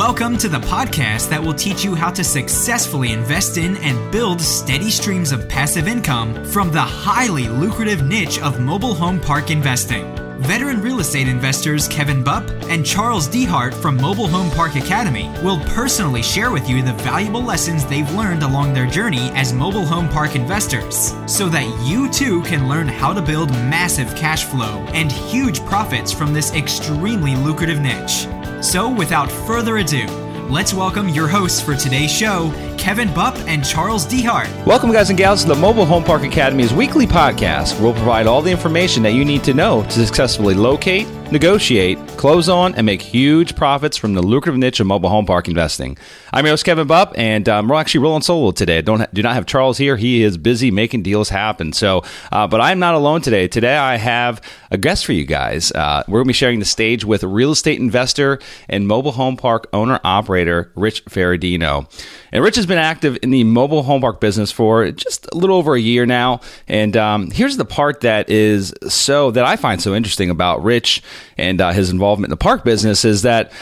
[0.00, 4.40] Welcome to the podcast that will teach you how to successfully invest in and build
[4.40, 10.19] steady streams of passive income from the highly lucrative niche of mobile home park investing.
[10.40, 15.60] Veteran real estate investors Kevin Bupp and Charles Dehart from Mobile Home Park Academy will
[15.66, 20.08] personally share with you the valuable lessons they've learned along their journey as mobile home
[20.08, 25.12] park investors so that you too can learn how to build massive cash flow and
[25.12, 28.26] huge profits from this extremely lucrative niche.
[28.62, 30.06] So, without further ado,
[30.48, 34.48] let's welcome your hosts for today's show, Kevin Bupp and Charles Dehart.
[34.64, 37.78] Welcome, guys and gals, to the Mobile Home Park Academy's weekly podcast.
[37.78, 42.48] We'll provide all the information that you need to know to successfully locate, negotiate, close
[42.48, 45.98] on, and make huge profits from the lucrative niche of mobile home park investing.
[46.32, 48.80] I'm your host, Kevin Bupp, and um, we're actually rolling solo today.
[48.80, 49.98] Don't ha- do not have Charles here.
[49.98, 51.74] He is busy making deals happen.
[51.74, 53.46] So, uh, but I'm not alone today.
[53.46, 55.70] Today I have a guest for you guys.
[55.70, 58.38] Uh, we're going to be sharing the stage with real estate investor
[58.70, 61.86] and mobile home park owner operator Rich Ferradino.
[62.32, 65.56] And Rich has been active in the mobile home park business for just a little
[65.56, 66.40] over a year now.
[66.66, 71.02] And um, here's the part that is so that I find so interesting about Rich
[71.36, 73.52] and uh, his involvement in the park business is that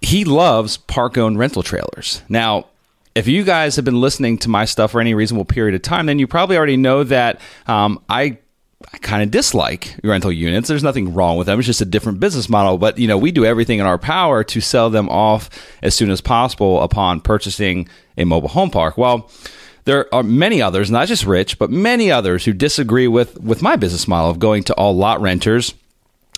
[0.00, 2.22] he loves park owned rental trailers.
[2.28, 2.66] Now,
[3.14, 6.06] if you guys have been listening to my stuff for any reasonable period of time,
[6.06, 8.38] then you probably already know that um, I
[8.92, 10.68] I kind of dislike rental units.
[10.68, 11.58] There's nothing wrong with them.
[11.58, 12.78] It's just a different business model.
[12.78, 15.50] But you know, we do everything in our power to sell them off
[15.82, 18.96] as soon as possible upon purchasing a mobile home park.
[18.96, 19.30] Well,
[19.84, 23.76] there are many others, not just Rich, but many others who disagree with with my
[23.76, 25.74] business model of going to all lot renters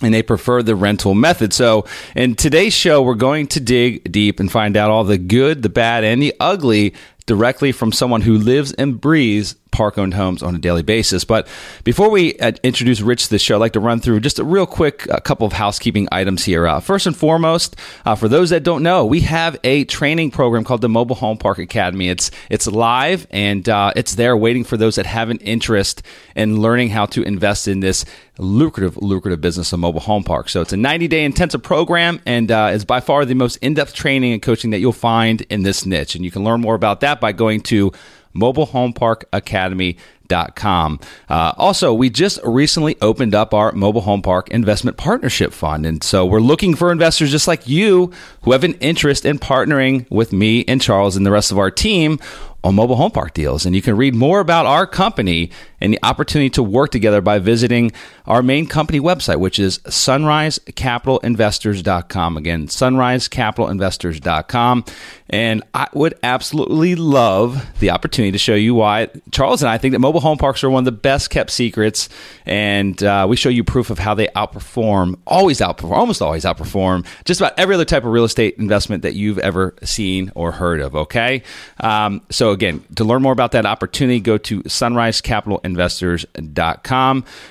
[0.01, 1.53] and they prefer the rental method.
[1.53, 1.85] So,
[2.15, 5.69] in today's show, we're going to dig deep and find out all the good, the
[5.69, 6.93] bad, and the ugly
[7.25, 11.25] directly from someone who lives and breathes park owned homes on a daily basis.
[11.25, 11.47] But
[11.83, 14.43] before we uh, introduce Rich to the show, I'd like to run through just a
[14.43, 16.65] real quick couple of housekeeping items here.
[16.65, 20.63] Uh, first and foremost, uh, for those that don't know, we have a training program
[20.63, 22.07] called the Mobile Home Park Academy.
[22.07, 26.03] It's it's live and uh, it's there waiting for those that have an interest
[26.35, 28.05] in learning how to invest in this
[28.37, 30.51] lucrative, lucrative business of mobile home parks.
[30.51, 33.73] So it's a 90 day intensive program and uh, is by far the most in
[33.73, 36.15] depth training and coaching that you'll find in this niche.
[36.15, 37.91] And you can learn more about that by going to
[38.35, 40.99] mobilehomeparkacademy.com.
[41.29, 45.85] Uh, also, we just recently opened up our Mobile Home Park Investment Partnership Fund.
[45.85, 50.05] And so we're looking for investors just like you who have an interest in partnering
[50.11, 52.19] with me and Charles and the rest of our team
[52.65, 53.65] on mobile home park deals.
[53.65, 57.39] And you can read more about our company and the opportunity to work together by
[57.39, 57.91] visiting
[58.25, 62.37] our main company website, which is sunrisecapitalinvestors.com.
[62.37, 64.85] Again, sunrisecapitalinvestors.com.
[65.29, 69.93] And I would absolutely love the opportunity to show you why Charles and I think
[69.93, 72.09] that mobile home parks are one of the best kept secrets.
[72.45, 77.05] And uh, we show you proof of how they outperform, always outperform, almost always outperform
[77.25, 80.79] just about every other type of real estate investment that you've ever seen or heard
[80.79, 80.95] of.
[80.95, 81.43] Okay.
[81.79, 85.74] Um, so, again, to learn more about that opportunity, go to sunrisecapitalinvestors.com.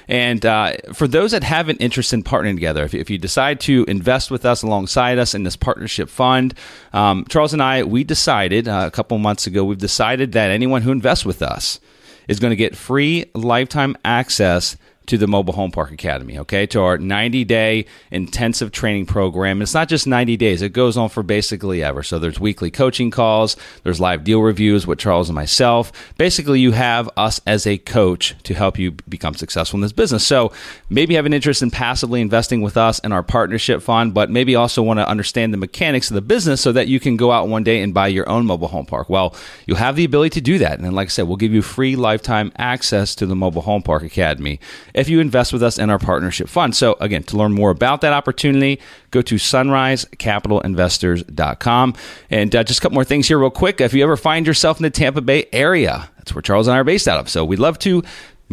[0.09, 3.61] And uh, for those that have an interest in partnering together, if, if, you decide
[3.61, 6.55] to invest with us alongside us in this partnership fund,
[6.93, 10.83] um, Charles and I, we decided uh, a couple months ago, we've decided that anyone
[10.83, 11.81] who invests with us
[12.29, 14.77] is going to get free lifetime access
[15.07, 19.61] to the Mobile Home Park Academy, okay, to our 90 day intensive training program.
[19.61, 22.03] It's not just 90 days, it goes on for basically ever.
[22.03, 25.93] So there's weekly coaching calls, there's live deal reviews with Charles and myself.
[26.17, 30.27] Basically, you have us as a coach to help you become successful in this business.
[30.27, 30.53] So
[30.89, 34.55] maybe have an interest in passively investing with us in our partnership fund, but maybe
[34.55, 37.49] also want to understand the mechanics of the business so that you can go out
[37.49, 39.11] one day and buy your own mobile home park.
[39.11, 39.35] Well,
[39.67, 40.79] you'll have the ability to do that.
[40.79, 44.03] And like I said, we'll give you free lifetime access to the Mobile Home Park
[44.03, 44.61] Academy
[44.95, 46.75] if you invest with us in our partnership fund.
[46.75, 51.95] So, again, to learn more about that opportunity, go to sunrisecapitalinvestors.com.
[52.31, 53.81] And uh, just a couple more things here, real quick.
[53.81, 56.79] If you ever find yourself in the Tampa Bay area, that's where Charles and I
[56.79, 57.29] are based out of.
[57.29, 58.03] So, we'd love to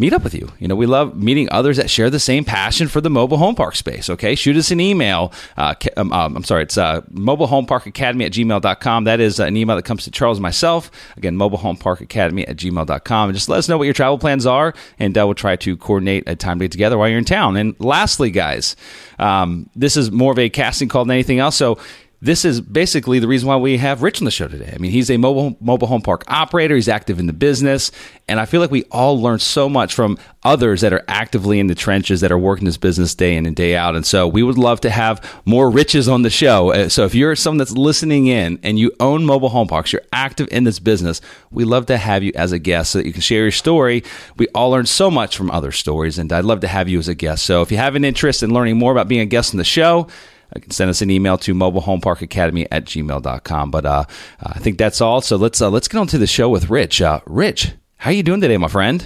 [0.02, 0.50] meet up with you.
[0.58, 3.54] You know, we love meeting others that share the same passion for the mobile home
[3.54, 4.10] park space.
[4.10, 4.34] Okay.
[4.34, 5.32] Shoot us an email.
[5.56, 9.04] Uh, um, um, I'm sorry, it's uh, mobile home park academy at gmail.com.
[9.04, 10.90] That is an email that comes to Charles myself.
[11.18, 13.30] Again, mobile home park academy at gmail.com.
[13.30, 15.78] And just let us know what your travel plans are, and uh, we'll try to
[15.78, 17.56] coordinate a time to get together while you're in town.
[17.56, 18.76] And lastly, guys,
[19.20, 21.56] um, this is more of a casting call than anything else.
[21.56, 21.78] So
[22.24, 24.72] this is basically the reason why we have Rich on the show today.
[24.74, 26.76] I mean, he's a mobile mobile home park operator.
[26.76, 27.92] He's active in the business,
[28.28, 31.66] and I feel like we all learn so much from others that are actively in
[31.66, 33.96] the trenches that are working this business day in and day out.
[33.96, 36.72] And so, we would love to have more riches on the show.
[36.72, 40.04] Uh, so, if you're someone that's listening in and you own mobile home parks, you're
[40.14, 43.14] active in this business, we love to have you as a guest so that you
[43.14, 44.04] can share your story.
[44.38, 47.08] We all learn so much from other stories, and I'd love to have you as
[47.08, 47.46] a guest.
[47.46, 49.64] So, if you have an interest in learning more about being a guest on the
[49.64, 50.08] show
[50.56, 53.72] you can send us an email to mobilehomeparkacademy at gmail.com.
[53.72, 54.06] But uh,
[54.42, 55.22] I think that's all.
[55.22, 57.02] So let's uh, let's get on to the show with Rich.
[57.02, 59.06] Uh, Rich, how are you doing today, my friend?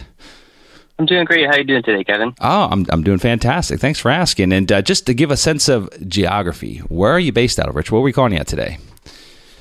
[0.98, 1.46] I'm doing great.
[1.46, 2.34] How are you doing today, Kevin?
[2.40, 3.82] Oh, I'm, I'm doing fantastic.
[3.82, 4.54] Thanks for asking.
[4.54, 7.76] And uh, just to give a sense of geography, where are you based out of,
[7.76, 7.92] Rich?
[7.92, 8.78] Where are we calling you at today?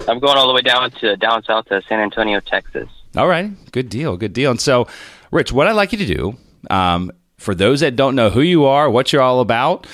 [0.06, 2.88] I'm going all the way down to down south to San Antonio, Texas.
[3.16, 4.50] All right, good deal, good deal.
[4.50, 4.86] And so,
[5.30, 6.36] Rich, what I'd like you to do,
[6.70, 9.86] um, for those that don't know who you are, what you're all about,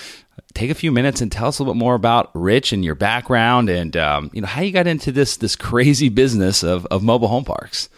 [0.54, 2.94] take a few minutes and tell us a little bit more about Rich and your
[2.94, 7.02] background, and um, you know how you got into this this crazy business of, of
[7.02, 7.88] mobile home parks.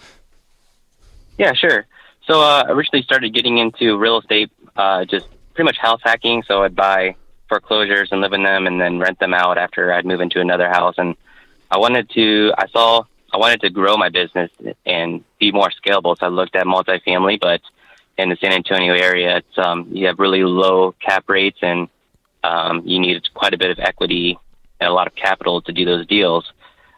[1.38, 1.86] Yeah, sure.
[2.26, 6.42] So uh, originally started getting into real estate, uh, just pretty much house hacking.
[6.46, 7.16] So I'd buy
[7.48, 10.68] foreclosures and live in them, and then rent them out after I'd move into another
[10.68, 10.94] house.
[10.98, 11.16] And
[11.70, 14.50] I wanted to, I saw, I wanted to grow my business
[14.86, 16.18] and be more scalable.
[16.18, 17.60] So I looked at multifamily, but
[18.18, 21.88] in the San Antonio area, it's um, you have really low cap rates, and
[22.42, 24.38] um, you need quite a bit of equity
[24.80, 26.52] and a lot of capital to do those deals.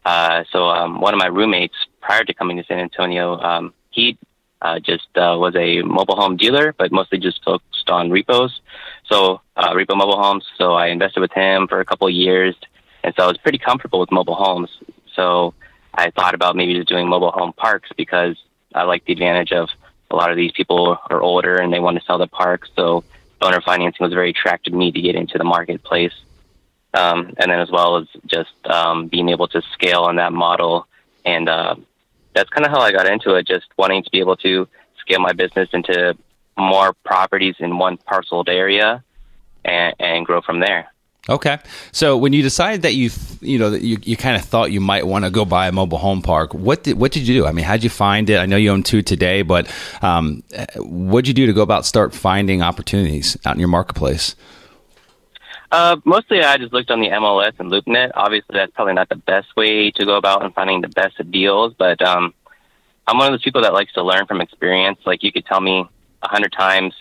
[0.04, 4.18] Uh, so um, one of my roommates prior to coming to San Antonio, um, he
[4.62, 8.60] uh, just uh, was a mobile home dealer, but mostly just focused on repos.
[9.06, 10.44] So uh, repo mobile homes.
[10.56, 12.54] So I invested with him for a couple of years,
[13.02, 14.70] and so I was pretty comfortable with mobile homes.
[15.14, 15.54] So
[15.92, 18.36] I thought about maybe just doing mobile home parks because
[18.74, 19.68] I like the advantage of
[20.10, 22.68] a lot of these people are older and they want to sell the parks.
[22.76, 23.04] So
[23.40, 26.14] owner financing was very attractive to me to get into the marketplace.
[26.94, 30.86] Um, and then as well as just um, being able to scale on that model
[31.24, 31.74] and uh,
[32.34, 35.20] that's kind of how I got into it, just wanting to be able to scale
[35.20, 36.16] my business into
[36.56, 39.02] more properties in one parceled area
[39.64, 40.92] and, and grow from there.
[41.28, 41.58] Okay.
[41.92, 43.10] So when you decided that you,
[43.40, 45.96] you know, you, you kind of thought you might want to go buy a mobile
[45.96, 47.46] home park, what did, what did you do?
[47.46, 48.36] I mean, how'd you find it?
[48.36, 49.70] I know you own two today, but
[50.02, 50.42] um,
[50.76, 54.36] what'd you do to go about start finding opportunities out in your marketplace?
[55.72, 58.12] Uh, mostly I just looked on the MLS and LoopNet.
[58.14, 61.74] Obviously, that's probably not the best way to go about and finding the best deals,
[61.78, 62.34] but um,
[63.06, 64.98] I'm one of those people that likes to learn from experience.
[65.06, 65.86] Like you could tell me
[66.22, 66.94] a hundred times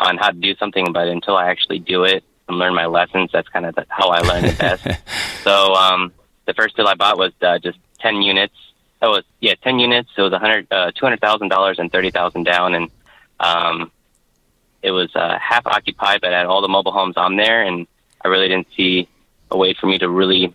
[0.00, 3.30] on how to do something, but until I actually do it and learn my lessons,
[3.32, 4.86] that's kind of the, how I learn the best.
[5.44, 6.12] so um,
[6.46, 8.54] the first deal I bought was uh, just 10 units.
[9.00, 10.10] It was yeah, 10 units.
[10.16, 12.90] It was a hundred, uh, two hundred thousand dollars and thirty thousand down, and
[13.38, 13.92] um,
[14.82, 17.86] it was uh, half occupied, but I had all the mobile homes on there and
[18.24, 19.08] I really didn't see
[19.50, 20.54] a way for me to really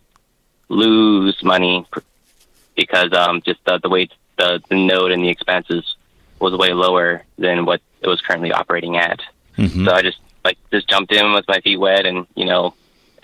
[0.70, 1.86] lose money
[2.76, 5.96] because um, just the, the way the, the node and the expenses
[6.40, 9.20] was way lower than what it was currently operating at.
[9.58, 9.86] Mm-hmm.
[9.86, 12.74] So I just like just jumped in with my feet wet, and you know,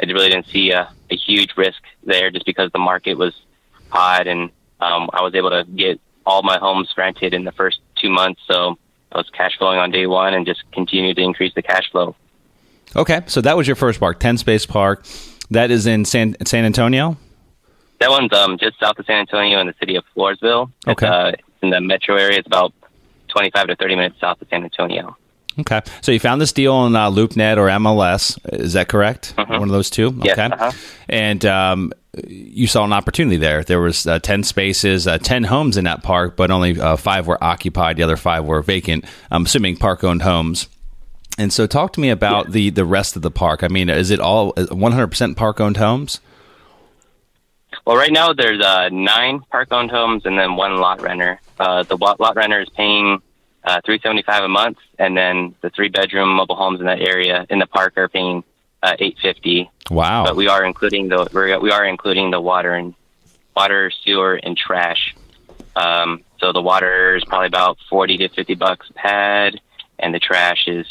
[0.02, 3.34] I really didn't see a, a huge risk there just because the market was
[3.90, 4.50] hot, and
[4.80, 8.42] um, I was able to get all my homes rented in the first two months.
[8.48, 8.78] So
[9.12, 12.16] I was cash flowing on day one, and just continued to increase the cash flow.
[12.96, 15.06] Okay, so that was your first park, Ten Space Park.
[15.52, 17.18] That is in San San Antonio.
[18.00, 20.72] That one's um, just south of San Antonio in the city of Floresville.
[20.88, 21.32] Okay, uh,
[21.62, 22.38] in the metro area.
[22.38, 22.74] It's about
[23.28, 25.18] twenty-five to thirty minutes south of San Antonio.
[25.60, 28.38] Okay, so you found this deal on uh, LoopNet or MLS.
[28.54, 29.36] Is that correct?
[29.36, 29.52] Mm-hmm.
[29.52, 30.18] One of those two.
[30.24, 30.72] Yes, okay, uh-huh.
[31.08, 31.94] and um,
[32.28, 33.64] you saw an opportunity there.
[33.64, 37.28] There was uh, ten spaces, uh, ten homes in that park, but only uh, five
[37.28, 37.98] were occupied.
[37.98, 39.06] The other five were vacant.
[39.32, 40.68] I'm assuming park-owned homes.
[41.38, 42.52] And so, talk to me about yeah.
[42.52, 43.64] the the rest of the park.
[43.64, 46.20] I mean, is it all 100% park owned homes?
[47.86, 51.40] Well, right now there's uh, nine park owned homes and then one lot renter.
[51.60, 53.22] Uh, the lot renter is paying
[53.64, 57.60] uh, 375 a month, and then the three bedroom mobile homes in that area in
[57.60, 58.44] the park are paying
[58.84, 59.70] uh, 850.
[59.92, 60.24] Wow!
[60.24, 62.94] But we are including the we are we are including the water and
[63.56, 65.16] water, sewer, and trash.
[65.76, 69.60] Um, so the water is probably about 40 to 50 bucks a pad,
[69.98, 70.86] and the trash is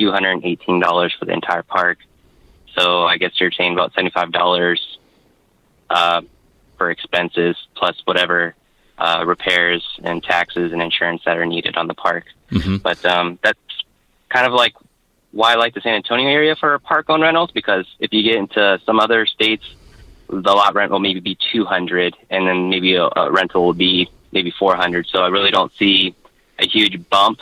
[0.00, 1.98] $218 for the entire park.
[2.78, 4.78] So I guess you're paying about $75
[5.90, 6.22] uh,
[6.76, 8.54] for expenses plus whatever
[8.98, 12.24] uh, repairs and taxes and insurance that are needed on the park.
[12.50, 12.76] Mm-hmm.
[12.76, 13.58] But um, that's
[14.28, 14.74] kind of like
[15.32, 18.36] why I like the San Antonio area for park owned rentals because if you get
[18.36, 19.64] into some other states,
[20.28, 24.08] the lot rent will maybe be 200 and then maybe a, a rental will be
[24.32, 25.06] maybe 400.
[25.06, 26.14] So I really don't see
[26.58, 27.40] a huge bump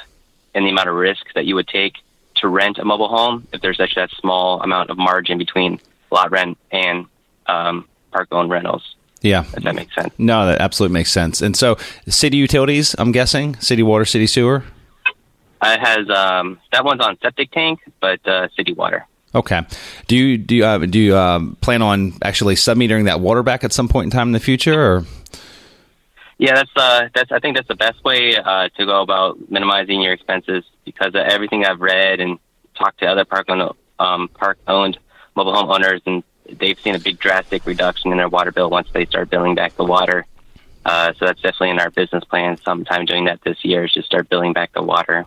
[0.55, 1.95] in the amount of risk that you would take
[2.37, 5.81] to rent a mobile home if there's such that small amount of margin between
[6.11, 7.07] lot rent and
[7.47, 8.95] um, park owned rentals.
[9.25, 10.13] Yeah, if that makes sense.
[10.19, 11.41] No, that absolutely makes sense.
[11.41, 14.65] And so, city utilities, I'm guessing, city water, city sewer.
[15.63, 19.07] It has um, that one's on septic tank, but uh, city water.
[19.35, 19.63] Okay.
[20.09, 23.65] Do you do you, uh, do you um, plan on actually submetering that water back
[23.65, 25.05] at some point in time in the future, or?
[26.37, 30.03] Yeah, that's uh, that's I think that's the best way uh, to go about minimizing
[30.03, 32.39] your expenses because of everything I've read and
[32.77, 34.99] talked to other park owned um, park owned
[35.35, 38.89] mobile home owners and they've seen a big drastic reduction in their water bill once
[38.93, 40.27] they start billing back the water.
[40.85, 42.59] Uh, so that's definitely in our business plan.
[42.59, 45.27] Sometime doing that this year is to start billing back the water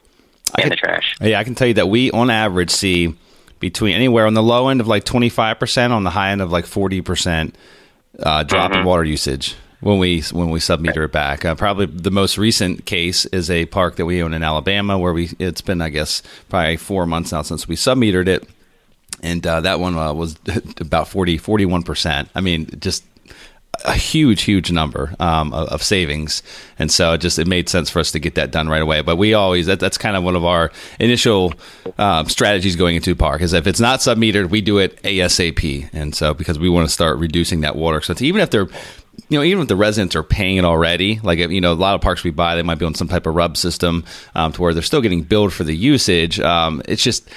[0.55, 1.15] and can, the trash.
[1.19, 3.15] Yeah, I can tell you that we, on average, see
[3.59, 6.65] between anywhere on the low end of like 25%, on the high end of like
[6.65, 7.53] 40%
[8.19, 8.81] uh, drop mm-hmm.
[8.81, 11.45] in water usage when we when we submeter it back.
[11.45, 15.13] Uh, probably the most recent case is a park that we own in Alabama, where
[15.13, 18.47] we it's been I guess probably four months now since we submetered it,
[19.21, 20.35] and uh, that one uh, was
[20.79, 22.29] about 40 41 percent.
[22.35, 23.03] I mean, just
[23.85, 26.41] a huge, huge number um, of, of, savings,
[26.79, 29.01] and so it just it made sense for us to get that done right away.
[29.01, 31.53] But we always that, that's kind of one of our initial
[31.97, 36.15] um, strategies going into park is if it's not submetered, we do it ASAP, and
[36.15, 38.01] so because we want to start reducing that water.
[38.01, 38.67] So even if they're
[39.29, 41.95] you know, even if the residents are paying it already, like you know, a lot
[41.95, 44.05] of parks we buy, they might be on some type of RUB system
[44.35, 46.39] um, to where they're still getting billed for the usage.
[46.39, 47.27] Um, it's just,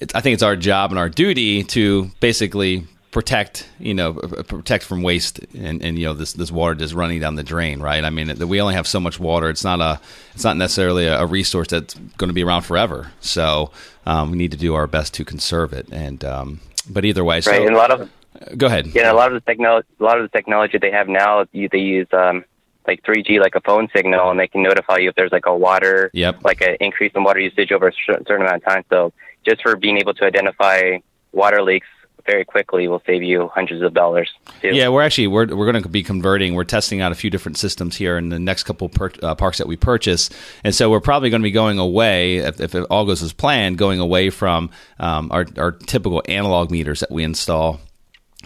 [0.00, 4.84] it's, I think it's our job and our duty to basically protect, you know, protect
[4.84, 8.04] from waste and, and you know this this water just running down the drain, right?
[8.04, 9.50] I mean, we only have so much water.
[9.50, 10.00] It's not a,
[10.34, 13.12] it's not necessarily a, resource that's going to be around forever.
[13.20, 13.72] So
[14.06, 15.88] um, we need to do our best to conserve it.
[15.92, 17.44] And um, but either way, right.
[17.44, 18.10] So, and a lot of
[18.56, 18.86] Go ahead.
[18.94, 21.78] Yeah, a lot of the technology, a lot of the technology they have now, they
[21.78, 22.44] use um,
[22.86, 25.54] like 3G, like a phone signal, and they can notify you if there's like a
[25.54, 26.42] water, yep.
[26.42, 28.84] like an increase in water usage over a certain amount of time.
[28.88, 29.12] So
[29.44, 30.98] just for being able to identify
[31.32, 31.86] water leaks
[32.26, 34.30] very quickly will save you hundreds of dollars.
[34.60, 34.68] Too.
[34.68, 36.54] Yeah, we're actually we're we're going to be converting.
[36.54, 39.58] We're testing out a few different systems here in the next couple per, uh, parks
[39.58, 40.30] that we purchase,
[40.64, 43.32] and so we're probably going to be going away if, if, it all goes as
[43.32, 47.80] planned, going away from um, our our typical analog meters that we install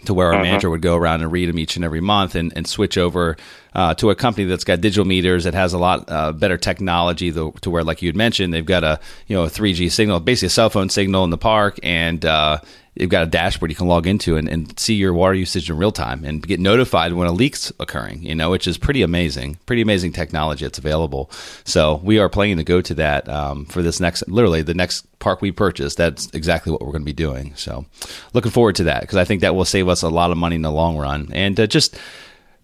[0.05, 0.43] to where our uh-huh.
[0.43, 3.37] manager would go around and read them each and every month and, and switch over
[3.75, 7.33] uh, to a company that's got digital meters that has a lot uh, better technology
[7.33, 10.21] to, to where like you had mentioned they've got a you know a 3g signal
[10.21, 12.59] basically a cell phone signal in the park and uh,
[12.97, 15.77] you've got a dashboard you can log into and, and see your water usage in
[15.77, 19.59] real time and get notified when a leak's occurring, you know, which is pretty amazing,
[19.67, 21.31] pretty amazing technology that's available.
[21.65, 25.07] So we are planning to go to that um, for this next, literally the next
[25.19, 25.95] park we purchase.
[25.95, 27.55] That's exactly what we're going to be doing.
[27.57, 27.85] So
[28.33, 30.57] looking forward to that because I think that will save us a lot of money
[30.57, 31.97] in the long run and uh, just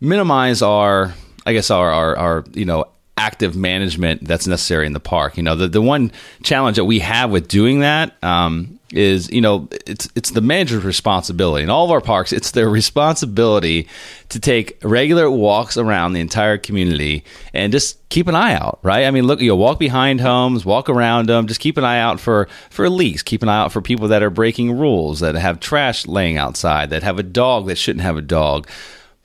[0.00, 5.00] minimize our, I guess our, our, our, you know, active management that's necessary in the
[5.00, 5.36] park.
[5.36, 6.10] You know, the, the one
[6.42, 10.84] challenge that we have with doing that um, is, you know, it's it's the manager's
[10.84, 11.62] responsibility.
[11.62, 13.88] In all of our parks, it's their responsibility
[14.30, 19.06] to take regular walks around the entire community and just keep an eye out, right?
[19.06, 22.00] I mean, look, you know, walk behind homes, walk around them, just keep an eye
[22.00, 25.34] out for for leaks, keep an eye out for people that are breaking rules, that
[25.36, 28.68] have trash laying outside, that have a dog that shouldn't have a dog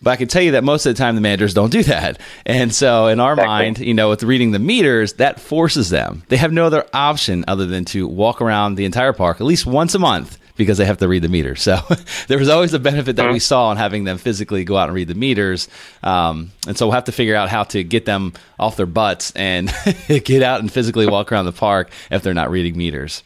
[0.02, 2.20] but I can tell you that most of the time the managers don't do that.
[2.46, 3.48] And so in our exactly.
[3.48, 6.24] mind, you know, with reading the meters, that forces them.
[6.28, 9.66] They have no other option other than to walk around the entire park at least
[9.66, 11.62] once a month because they have to read the meters.
[11.62, 11.80] So
[12.28, 13.40] there was always a benefit that we mm-hmm.
[13.40, 15.68] saw in having them physically go out and read the meters.
[16.04, 19.32] Um, and so we'll have to figure out how to get them off their butts
[19.36, 19.74] and
[20.08, 23.24] get out and physically walk around the park if they're not reading meters.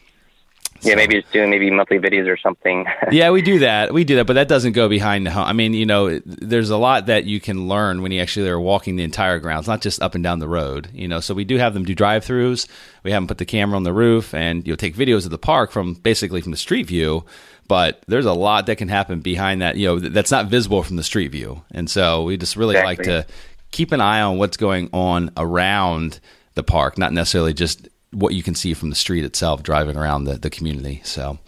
[0.82, 2.86] Yeah, maybe just doing maybe monthly videos or something.
[3.10, 3.92] yeah, we do that.
[3.92, 5.44] We do that, but that doesn't go behind the home.
[5.44, 8.60] I mean, you know, there's a lot that you can learn when you actually are
[8.60, 10.88] walking the entire grounds, not just up and down the road.
[10.92, 12.66] You know, so we do have them do drive-throughs.
[13.02, 15.30] We have them put the camera on the roof and you know take videos of
[15.30, 17.24] the park from basically from the street view.
[17.68, 19.76] But there's a lot that can happen behind that.
[19.76, 23.12] You know, that's not visible from the street view, and so we just really exactly.
[23.12, 23.32] like to
[23.70, 26.20] keep an eye on what's going on around
[26.54, 30.24] the park, not necessarily just what you can see from the street itself driving around
[30.24, 31.00] the, the community.
[31.04, 31.38] So,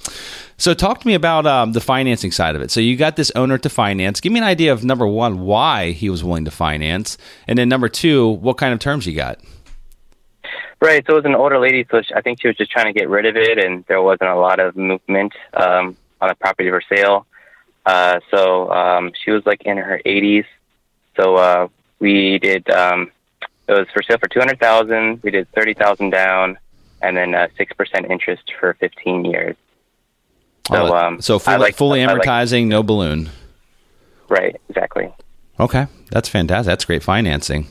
[0.57, 2.71] so talk to me about um, the financing side of it.
[2.71, 4.21] So you got this owner to finance.
[4.21, 7.69] Give me an idea of number one, why he was willing to finance, and then
[7.69, 9.41] number two, what kind of terms you got.
[10.81, 11.05] Right.
[11.07, 13.09] So it was an older lady, so I think she was just trying to get
[13.09, 16.83] rid of it, and there wasn't a lot of movement um, on a property for
[16.93, 17.27] sale.
[17.87, 20.45] Uh, so um, she was like in her 80s.
[21.17, 23.13] So uh, we did um,
[23.69, 25.23] it was for sale for two hundred thousand.
[25.23, 26.59] We did thirty thousand down,
[27.01, 29.57] and then uh, six percent interest for fifteen years.
[30.69, 33.31] So, oh, um, so fully, like, fully amortizing, like, no balloon.
[34.29, 34.61] Right.
[34.69, 35.13] Exactly.
[35.59, 36.67] Okay, that's fantastic.
[36.67, 37.67] That's great financing.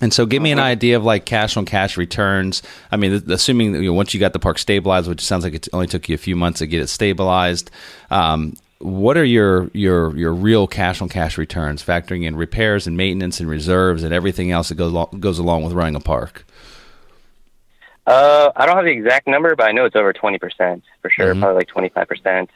[0.00, 0.66] And so, give me an mm-hmm.
[0.66, 2.62] idea of like cash on cash returns.
[2.90, 5.54] I mean, assuming that you know, once you got the park stabilized, which sounds like
[5.54, 7.70] it only took you a few months to get it stabilized,
[8.10, 8.54] um,
[8.84, 13.40] what are your your your real cash on cash returns, factoring in repairs and maintenance
[13.40, 16.44] and reserves and everything else that goes along, goes along with running a park?
[18.06, 21.08] Uh, I don't have the exact number, but I know it's over twenty percent for
[21.08, 21.30] sure.
[21.30, 21.40] Mm-hmm.
[21.40, 22.50] Probably like twenty five percent.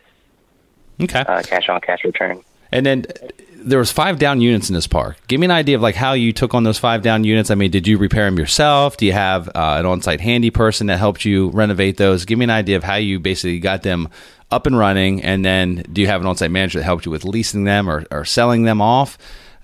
[1.01, 1.21] Okay.
[1.21, 2.43] Uh, cash on cash return.
[2.71, 3.07] And then
[3.57, 5.17] there was five down units in this park.
[5.27, 7.51] Give me an idea of like how you took on those five down units.
[7.51, 8.99] I mean, did you repair them yourself?
[8.99, 12.27] Do you have uh, an on-site handy person that helped you renovate those?
[12.27, 14.11] Give me an idea of how you basically got them
[14.51, 17.25] up and running, and then do you have an on-site manager that helps you with
[17.25, 19.19] leasing them or, or selling them off?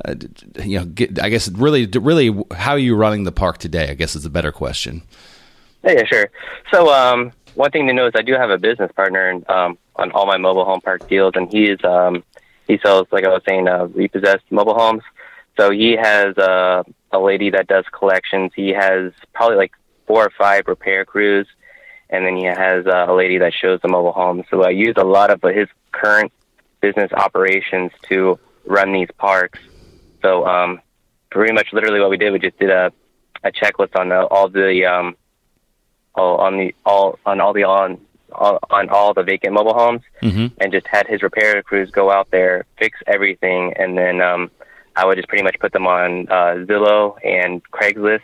[0.04, 0.14] Uh,
[0.62, 3.88] you know, get, I guess really, really, how are you running the park today?
[3.90, 5.02] I guess is a better question.
[5.84, 6.30] Yeah, yeah sure.
[6.72, 10.10] So, um, one thing to know is I do have a business partner um, on
[10.10, 12.24] all my mobile home park deals, and he's um,
[12.66, 15.02] he sells, like I was saying, uh, repossessed mobile homes.
[15.56, 18.52] So he has uh, a lady that does collections.
[18.56, 19.72] He has probably like
[20.06, 21.46] four or five repair crews,
[22.10, 24.44] and then he has uh, a lady that shows the mobile homes.
[24.50, 26.32] So I use a lot of his current
[26.80, 29.58] business operations to run these parks.
[30.22, 30.80] So um,
[31.30, 32.92] pretty much, literally, what we did, we just did a
[33.44, 35.16] a checklist on the, all the um,
[36.14, 38.00] all, on the all on all the on
[38.32, 40.46] all, on all the vacant mobile homes, mm-hmm.
[40.60, 44.50] and just had his repair crews go out there, fix everything, and then um,
[44.96, 48.22] I would just pretty much put them on uh, Zillow and Craigslist,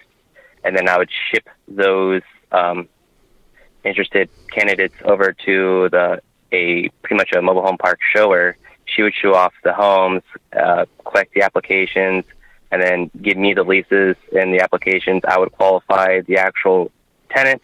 [0.65, 2.89] and then I would ship those um,
[3.85, 6.23] interested candidates over to the
[6.53, 8.57] a pretty much a mobile home park shower.
[8.85, 10.23] She would show off the homes,
[10.53, 12.25] uh, collect the applications,
[12.73, 15.23] and then give me the leases and the applications.
[15.27, 16.91] I would qualify the actual
[17.31, 17.63] tenant,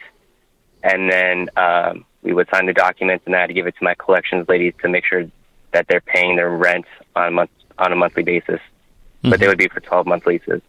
[0.85, 3.85] and then um, we would sign the documents, and I had to give it to
[3.85, 5.25] my collections ladies to make sure
[5.73, 8.61] that they're paying their rent on a month on a monthly basis
[9.27, 9.31] mm-hmm.
[9.31, 10.63] but they would be for 12 month leases.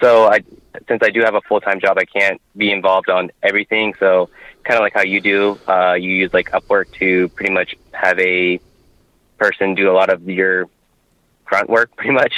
[0.00, 0.40] So I,
[0.88, 3.94] since I do have a full time job, I can't be involved on everything.
[4.00, 4.30] So
[4.64, 8.18] kind of like how you do, uh, you use like Upwork to pretty much have
[8.18, 8.60] a
[9.38, 10.68] person do a lot of your
[11.44, 12.32] grunt work, pretty much.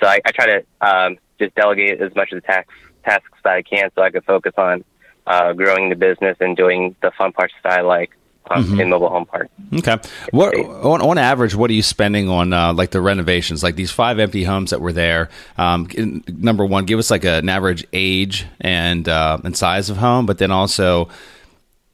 [0.00, 2.72] So I, I try to um, just delegate as much of the tax,
[3.04, 4.84] tasks that I can, so I can focus on
[5.26, 8.10] uh, growing the business and doing the fun parts that I like
[8.50, 8.80] mm-hmm.
[8.80, 9.48] in mobile home park.
[9.74, 9.96] Okay.
[10.30, 13.62] What on, on average, what are you spending on uh, like the renovations?
[13.62, 15.30] Like these five empty homes that were there.
[15.56, 15.88] Um,
[16.28, 20.26] number one, give us like a, an average age and uh, and size of home,
[20.26, 21.08] but then also,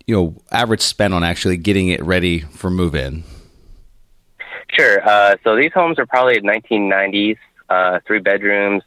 [0.09, 3.23] you know, average spend on actually getting it ready for move in.
[4.71, 5.07] Sure.
[5.07, 7.37] Uh, so these homes are probably 1990s,
[7.69, 8.83] uh, three bedrooms.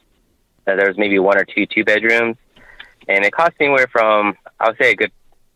[0.66, 2.36] Uh, there was maybe one or two two bedrooms,
[3.08, 5.12] and it cost anywhere from I would say a good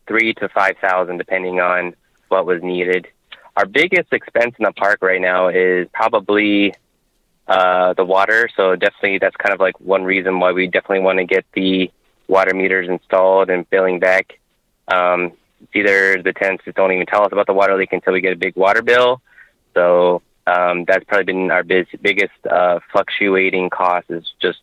[0.07, 1.95] three to five thousand, depending on
[2.29, 3.09] what was needed.
[3.57, 6.75] Our biggest expense in the park right now is probably
[7.49, 8.49] uh, the water.
[8.57, 11.90] So definitely, that's kind of like one reason why we definitely want to get the
[12.29, 14.38] water meters installed and billing back.
[14.88, 18.12] Um, it's either the tenants just don't even tell us about the water leak until
[18.12, 19.23] we get a big water bill.
[19.75, 24.61] So um, that's probably been our biz- biggest uh, fluctuating cost is just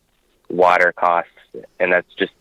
[0.48, 1.30] water costs,
[1.78, 2.32] and that's just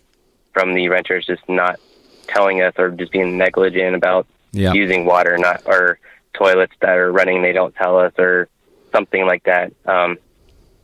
[0.54, 1.80] from the renters just not
[2.28, 4.74] telling us or just being negligent about yeah.
[4.74, 6.00] using water, not or
[6.34, 8.48] toilets that are running they don't tell us or
[8.92, 9.74] something like that.
[9.86, 10.18] Um,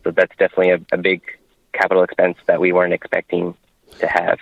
[0.03, 1.21] so that's definitely a, a big
[1.73, 3.55] capital expense that we weren't expecting
[3.99, 4.39] to have.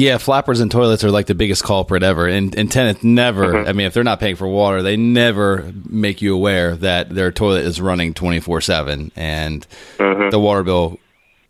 [0.00, 2.26] Yeah, flappers and toilets are like the biggest culprit ever.
[2.26, 3.68] And, and tenants never, mm-hmm.
[3.68, 7.30] I mean, if they're not paying for water, they never make you aware that their
[7.30, 9.66] toilet is running 24 7 and
[9.98, 10.30] mm-hmm.
[10.30, 10.98] the water bill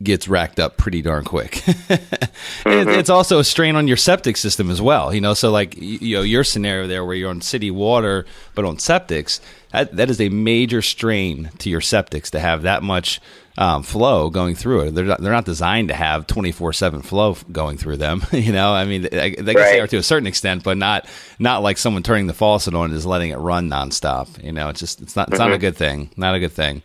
[0.02, 1.52] gets racked up pretty darn quick.
[1.52, 2.88] mm-hmm.
[2.90, 5.12] It's also a strain on your septic system as well.
[5.14, 8.64] You know, so like you know your scenario there where you're on city water but
[8.64, 9.40] on septics,
[9.72, 13.20] that, that is a major strain to your septics to have that much
[13.58, 14.94] um, flow going through it.
[14.94, 18.22] They're not, they're not designed to have 24 seven flow going through them.
[18.32, 19.72] you know, I mean, they, they right.
[19.72, 21.06] they are to a certain extent, but not
[21.38, 24.42] not like someone turning the faucet on and just letting it run nonstop.
[24.42, 25.42] You know, it's just it's not it's mm-hmm.
[25.42, 25.60] not a mm-hmm.
[25.60, 26.10] good thing.
[26.16, 26.82] Not a good thing.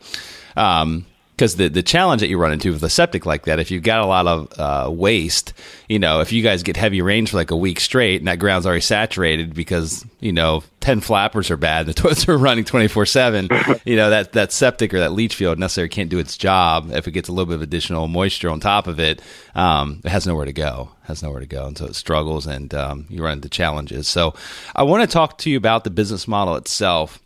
[0.58, 3.70] Um, because the, the challenge that you run into with a septic like that, if
[3.70, 5.52] you've got a lot of uh, waste,
[5.90, 8.40] you know, if you guys get heavy rains for like a week straight and that
[8.40, 13.06] ground's already saturated because, you know, 10 flappers are bad, the toilets are running 24
[13.06, 13.50] 7,
[13.86, 16.90] you know, that, that septic or that leach field necessarily can't do its job.
[16.92, 19.22] If it gets a little bit of additional moisture on top of it,
[19.56, 21.66] um, it has nowhere to go, has nowhere to go.
[21.66, 24.08] And so it struggles and um, you run into challenges.
[24.08, 24.36] So
[24.74, 27.20] I want to talk to you about the business model itself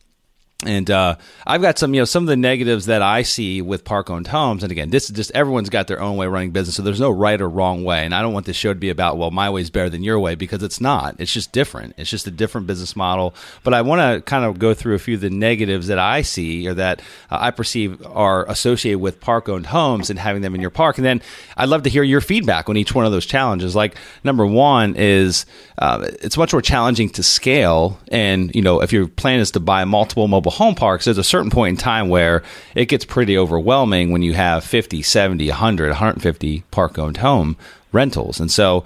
[0.65, 1.15] and uh,
[1.47, 4.61] I've got some, you know, some of the negatives that I see with park-owned homes.
[4.61, 6.99] And again, this is just everyone's got their own way of running business, so there's
[6.99, 8.03] no right or wrong way.
[8.03, 10.03] And I don't want this show to be about, well, my way is better than
[10.03, 11.15] your way because it's not.
[11.17, 11.93] It's just different.
[11.97, 13.33] It's just a different business model.
[13.63, 16.23] But I want to kind of go through a few of the negatives that I
[16.23, 20.61] see or that uh, I perceive are associated with park-owned homes and having them in
[20.61, 20.97] your park.
[20.97, 21.21] And then
[21.55, 23.77] I'd love to hear your feedback on each one of those challenges.
[23.77, 23.95] Like
[24.25, 25.45] number one is
[25.77, 29.61] uh, it's much more challenging to scale, and you know, if your plan is to
[29.61, 32.43] buy multiple mobile mobile home parks, there's a certain point in time where
[32.75, 37.55] it gets pretty overwhelming when you have 50, 70, 100, 150 park owned home
[37.91, 38.39] rentals.
[38.39, 38.83] And so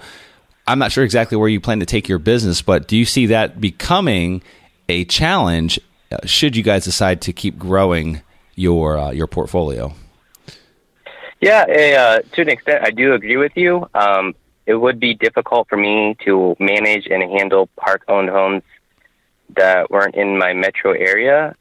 [0.66, 3.26] I'm not sure exactly where you plan to take your business, but do you see
[3.26, 4.42] that becoming
[4.88, 5.80] a challenge
[6.12, 8.20] uh, should you guys decide to keep growing
[8.54, 9.92] your uh, your portfolio?
[11.40, 13.88] Yeah, uh, to an extent, I do agree with you.
[13.94, 14.34] Um,
[14.66, 18.62] it would be difficult for me to manage and handle park owned homes
[19.56, 21.54] that weren't in my metro area.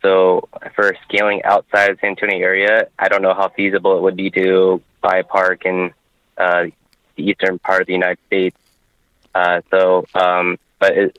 [0.00, 4.02] So for scaling outside of the San Antonio area, I don't know how feasible it
[4.02, 5.92] would be to buy a park in
[6.36, 6.66] uh,
[7.16, 8.56] the eastern part of the United States.
[9.34, 11.18] Uh, so, um, but it,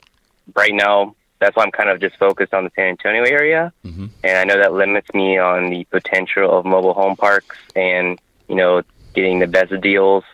[0.54, 4.06] right now, that's why I'm kind of just focused on the San Antonio area, mm-hmm.
[4.22, 8.54] and I know that limits me on the potential of mobile home parks and you
[8.54, 8.82] know
[9.14, 10.24] getting the best deals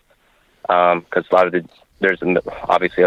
[0.63, 1.69] because um, a lot of the
[2.01, 2.21] there's
[2.69, 3.05] obviously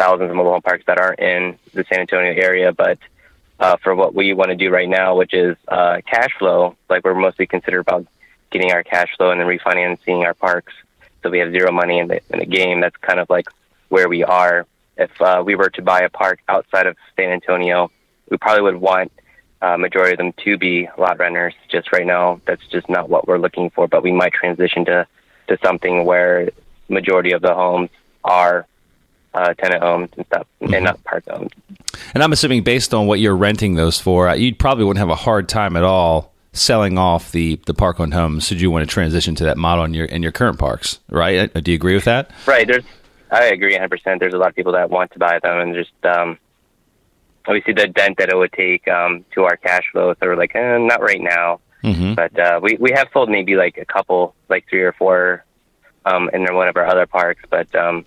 [0.00, 2.98] thousands of mobile home parks that aren't in the San Antonio area, but
[3.58, 7.04] uh, for what we want to do right now, which is uh, cash flow, like
[7.04, 8.06] we're mostly considered about
[8.50, 10.72] getting our cash flow and then refinancing our parks,
[11.22, 12.80] so we have zero money in the in the game.
[12.80, 13.46] That's kind of like
[13.90, 14.66] where we are.
[14.96, 17.90] If uh, we were to buy a park outside of San Antonio,
[18.30, 19.12] we probably would want
[19.60, 21.54] uh, majority of them to be lot renters.
[21.68, 23.86] Just right now, that's just not what we're looking for.
[23.86, 25.06] But we might transition to
[25.48, 26.50] to something where
[26.88, 27.90] majority of the homes
[28.24, 28.66] are
[29.34, 30.74] uh, tenant owned and stuff, mm-hmm.
[30.74, 31.52] and not park owned.
[32.14, 35.10] And I'm assuming, based on what you're renting those for, uh, you probably wouldn't have
[35.10, 38.46] a hard time at all selling off the the park owned homes.
[38.46, 41.50] Should you want to transition to that model in your in your current parks, right?
[41.54, 42.30] Uh, do you agree with that?
[42.46, 42.66] Right.
[42.66, 42.84] There's,
[43.30, 43.88] I agree 100.
[43.88, 46.38] percent There's a lot of people that want to buy them, and just um,
[47.46, 50.14] obviously the dent that it would take um, to our cash flow.
[50.14, 51.60] So we're like, eh, not right now.
[51.82, 52.14] Mm-hmm.
[52.14, 55.44] But uh, we we have sold maybe like a couple, like three or four,
[56.04, 57.42] um, in one of our other parks.
[57.48, 58.04] But um,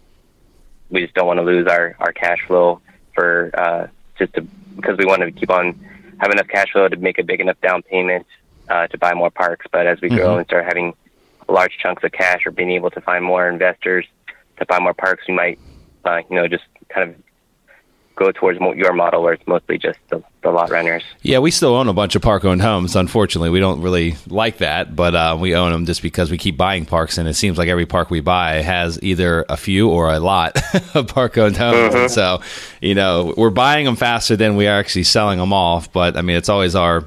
[0.94, 2.80] we just don't want to lose our our cash flow
[3.14, 4.42] for uh, just to,
[4.76, 5.80] because we want to keep on
[6.20, 8.26] have enough cash flow to make a big enough down payment
[8.70, 9.66] uh, to buy more parks.
[9.72, 10.18] But as we mm-hmm.
[10.18, 10.94] grow and start having
[11.50, 14.06] large chunks of cash or being able to find more investors
[14.58, 15.60] to buy more parks, we might,
[16.06, 17.16] uh, you know, just kind of
[18.16, 21.04] go towards your model where it's mostly just the, the lot renters.
[21.22, 22.96] Yeah, we still own a bunch of park owned homes.
[22.96, 26.58] Unfortunately, we don't really like that, but uh, we own them just because we keep
[26.58, 30.14] buying parks, and it seems like every park we buy has either a few or
[30.14, 30.60] a lot
[30.96, 31.94] of park owned homes.
[31.94, 31.98] Mm-hmm.
[31.98, 32.42] And so,
[32.82, 35.92] you know, we're buying them faster than we are actually selling them off.
[35.92, 37.06] But I mean, it's always our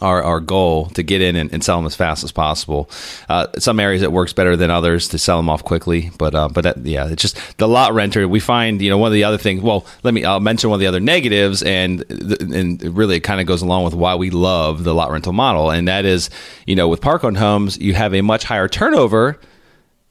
[0.00, 2.90] our, our goal to get in and, and, sell them as fast as possible.
[3.28, 6.48] Uh, some areas it works better than others to sell them off quickly, but uh,
[6.48, 8.28] but that, yeah, it's just the lot renter.
[8.28, 9.62] We find you know one of the other things.
[9.62, 13.40] Well, let me I'll mention one of the other negatives, and and really it kind
[13.40, 16.30] of goes along with why we love the lot rental model, and that is
[16.66, 19.40] you know with park owned homes you have a much higher turnover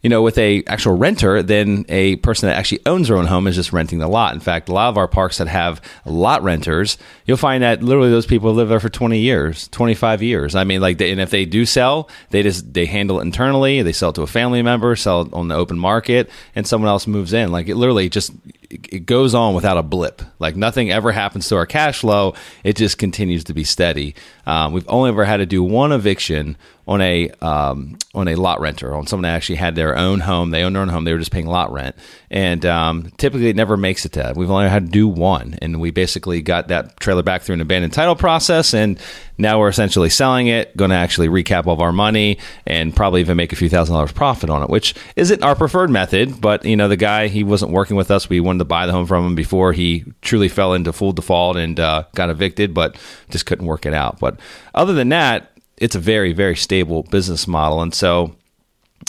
[0.06, 3.48] you know, with a actual renter than a person that actually owns their own home
[3.48, 4.36] is just renting the lot.
[4.36, 8.12] In fact, a lot of our parks that have lot renters, you'll find that literally
[8.12, 10.54] those people live there for 20 years, 25 years.
[10.54, 13.82] I mean, like, they, and if they do sell, they just, they handle it internally.
[13.82, 16.90] They sell it to a family member, sell it on the open market, and someone
[16.90, 17.52] else moves in.
[17.52, 18.32] Like, it literally just,
[18.70, 20.22] it goes on without a blip.
[20.40, 22.34] Like nothing ever happens to our cash flow.
[22.64, 24.16] It just continues to be steady.
[24.46, 28.60] Um, we've only ever had to do one eviction on a um, on a lot
[28.60, 30.52] renter, on someone that actually had their own home.
[30.52, 31.04] They owned their own home.
[31.04, 31.96] They were just paying lot rent,
[32.30, 34.38] and um, typically it never makes it to that.
[34.38, 37.62] We've only had to do one, and we basically got that trailer back through an
[37.62, 39.00] abandoned title process, and
[39.38, 43.22] now we're essentially selling it, going to actually recap all of our money, and probably
[43.22, 46.40] even make a few thousand dollars profit on it, which isn't our preferred method.
[46.40, 48.30] But you know, the guy he wasn't working with us.
[48.30, 51.58] We wanted to buy the home from him before he truly fell into full default
[51.58, 52.96] and uh, got evicted, but
[53.30, 54.20] just couldn't work it out.
[54.20, 54.40] But
[54.74, 58.36] other than that it's a very very stable business model, and so.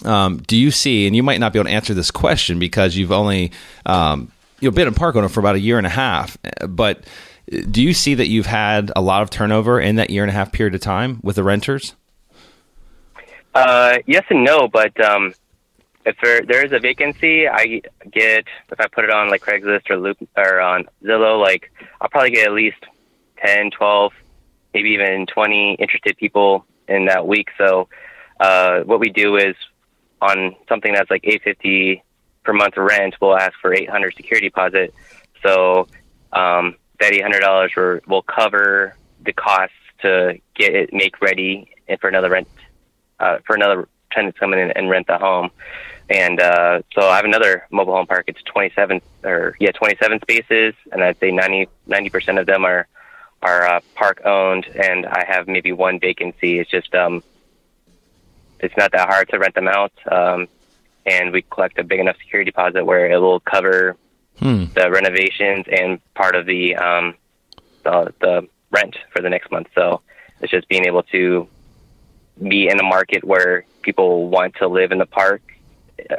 [0.05, 2.97] Um, do you see, and you might not be able to answer this question because
[2.97, 3.53] you've only
[3.87, 4.31] um,
[4.61, 6.37] you've been in park owner for about a year and a half,
[6.69, 7.05] but
[7.71, 10.35] do you see that you've had a lot of turnover in that year and a
[10.35, 11.95] half period of time with the renters?
[13.55, 15.33] Uh, yes and no, but um,
[16.07, 19.91] if there, there is a vacancy, I get if I put it on like Craigslist
[19.91, 22.79] or Loop or on Zillow, like I'll probably get at least
[23.45, 24.13] 10, 12
[24.73, 27.49] maybe even 20 interested people in that week.
[27.57, 27.89] So
[28.39, 29.57] uh, what we do is
[30.21, 32.03] on something that's like 850
[32.45, 34.95] per month rent, we'll ask for 800 security deposit.
[35.43, 35.89] So
[36.33, 42.29] um, that $800 will cover the costs to get it make ready and for another
[42.29, 42.49] rent
[43.19, 45.51] uh, for another tenant to come in and rent the home.
[46.09, 48.25] And uh, so I have another mobile home park.
[48.29, 51.69] It's 27 or yeah 27 spaces, and I'd say 90
[52.11, 52.87] percent of them are
[53.43, 56.59] are uh, park owned, and I have maybe one vacancy.
[56.59, 57.23] It's just um,
[58.61, 60.49] it's not that hard to rent them out, um,
[61.05, 63.97] and we collect a big enough security deposit where it will cover
[64.39, 64.65] hmm.
[64.75, 67.15] the renovations and part of the um,
[67.83, 69.69] the, the rent for the next month.
[69.75, 70.03] So
[70.41, 71.49] it's just being able to
[72.41, 75.43] be in a market where people want to live in the park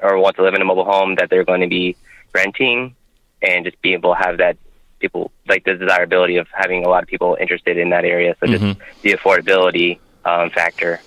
[0.01, 1.95] or want to live in a mobile home that they're going to be
[2.33, 2.95] renting
[3.41, 4.57] and just be able to have that
[4.99, 8.35] people like the desirability of having a lot of people interested in that area.
[8.39, 9.01] So just mm-hmm.
[9.01, 10.99] the affordability um, factor.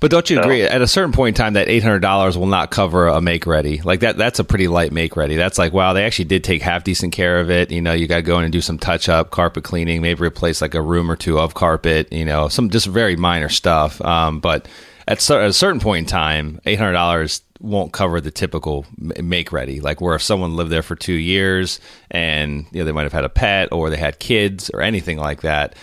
[0.00, 0.62] But don't you so, agree?
[0.62, 3.46] At a certain point in time, that eight hundred dollars will not cover a make
[3.46, 3.80] ready.
[3.80, 5.36] Like that, that's a pretty light make ready.
[5.36, 7.70] That's like wow, they actually did take half decent care of it.
[7.70, 10.20] You know, you got to go in and do some touch up, carpet cleaning, maybe
[10.20, 12.12] replace like a room or two of carpet.
[12.12, 14.00] You know, some just very minor stuff.
[14.02, 14.68] Um, but
[15.08, 19.52] at, at a certain point in time, eight hundred dollars won't cover the typical make
[19.52, 19.80] ready.
[19.80, 23.12] Like where if someone lived there for two years and you know they might have
[23.12, 25.74] had a pet or they had kids or anything like that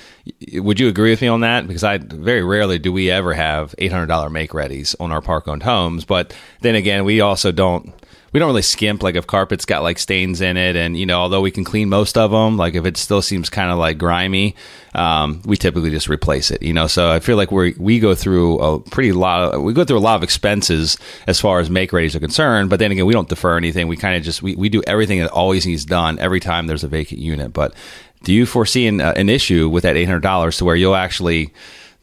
[0.53, 1.67] would you agree with me on that?
[1.67, 5.63] Because i very rarely do we ever have $800 make readies on our park owned
[5.63, 6.05] homes.
[6.05, 7.93] But then again we also don't
[8.33, 11.19] we don't really skimp like if carpet's got like stains in it and you know
[11.19, 13.97] although we can clean most of them like if it still seems kind of like
[13.97, 14.55] grimy
[14.95, 16.85] um, we typically just replace it you know?
[16.87, 19.97] So i feel like we we go through a pretty lot of, we go through
[19.97, 23.13] a lot of expenses as far as make readies are concerned but then again we
[23.13, 23.87] don't defer anything.
[23.87, 26.83] We kind of just we, we do everything that always needs done every time there's
[26.83, 27.53] a vacant unit.
[27.53, 27.73] But
[28.23, 31.53] do you foresee an, uh, an issue with that $800 to where you'll actually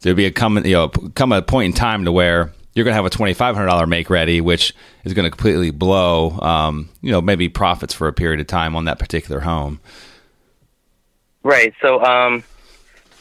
[0.01, 2.93] there'll be a come you know come a point in time to where you're going
[2.93, 7.21] to have a $2,500 make ready, which is going to completely blow, um, you know,
[7.21, 9.79] maybe profits for a period of time on that particular home.
[11.43, 11.73] Right.
[11.81, 12.43] So, um,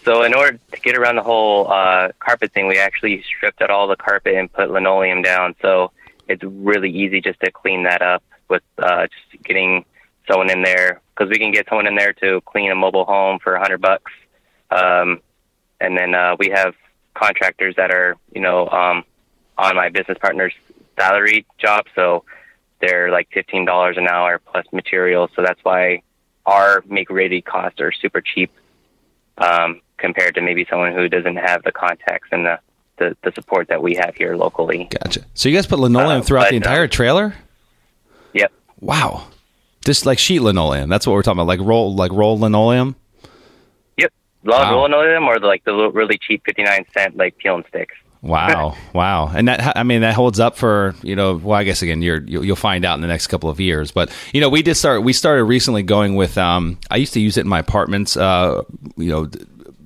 [0.04, 3.70] so in order to get around the whole uh, carpet thing, we actually stripped out
[3.70, 5.54] all the carpet and put linoleum down.
[5.62, 5.90] So
[6.28, 9.84] it's really easy just to clean that up with uh, just getting
[10.28, 13.38] someone in there because we can get someone in there to clean a mobile home
[13.40, 14.12] for a hundred bucks.
[14.70, 15.20] Um,
[15.80, 16.74] and then uh, we have
[17.14, 19.04] contractors that are, you know, um,
[19.60, 20.54] on my business partner's
[20.98, 22.24] salary job, so
[22.80, 25.30] they're like fifteen dollars an hour plus materials.
[25.36, 26.02] So that's why
[26.46, 28.50] our make ready costs are super cheap
[29.38, 32.58] um, compared to maybe someone who doesn't have the contacts and the,
[32.98, 34.88] the, the support that we have here locally.
[34.90, 35.24] Gotcha.
[35.34, 37.34] So you guys put linoleum uh, throughout but, the entire trailer?
[38.32, 38.52] Yep.
[38.80, 39.26] Wow.
[39.84, 40.88] Just like sheet linoleum.
[40.88, 41.48] That's what we're talking about.
[41.48, 42.96] Like roll like roll linoleum.
[43.98, 44.12] Yep.
[44.44, 44.72] Wow.
[44.72, 47.94] Roll linoleum or the, like the really cheap fifty nine cent like peel and sticks.
[48.22, 51.36] Wow, wow, and that I mean that holds up for you know.
[51.36, 53.92] Well, I guess again, you're you'll find out in the next couple of years.
[53.92, 55.02] But you know, we did start.
[55.02, 56.36] We started recently going with.
[56.36, 58.18] Um, I used to use it in my apartments.
[58.18, 58.62] Uh,
[58.98, 59.30] you know,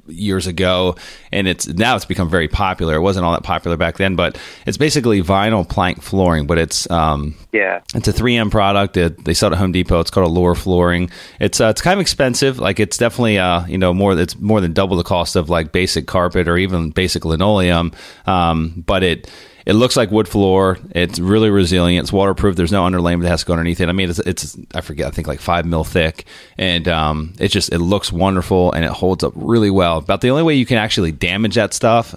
[0.06, 0.96] years ago,
[1.32, 2.94] and it's now it's become very popular.
[2.94, 6.90] It wasn't all that popular back then, but it's basically vinyl plank flooring, but it's
[6.90, 8.96] um, yeah, it's a 3M product.
[8.96, 10.00] It, they sell it at Home Depot.
[10.00, 11.10] It's called a Allure Flooring.
[11.40, 12.58] It's uh, it's kind of expensive.
[12.58, 14.18] Like it's definitely uh, you know more.
[14.18, 17.92] It's more than double the cost of like basic carpet or even basic linoleum.
[18.26, 19.30] Um, but it
[19.66, 20.78] it looks like wood floor.
[20.90, 22.04] It's really resilient.
[22.04, 22.56] It's waterproof.
[22.56, 23.88] There's no underlayment that has to go underneath it.
[23.88, 25.06] I mean, it's, it's I forget.
[25.06, 26.26] I think like five mil thick,
[26.58, 29.98] and um, it just it looks wonderful and it holds up really well.
[29.98, 32.14] About the only way you can actually damage that stuff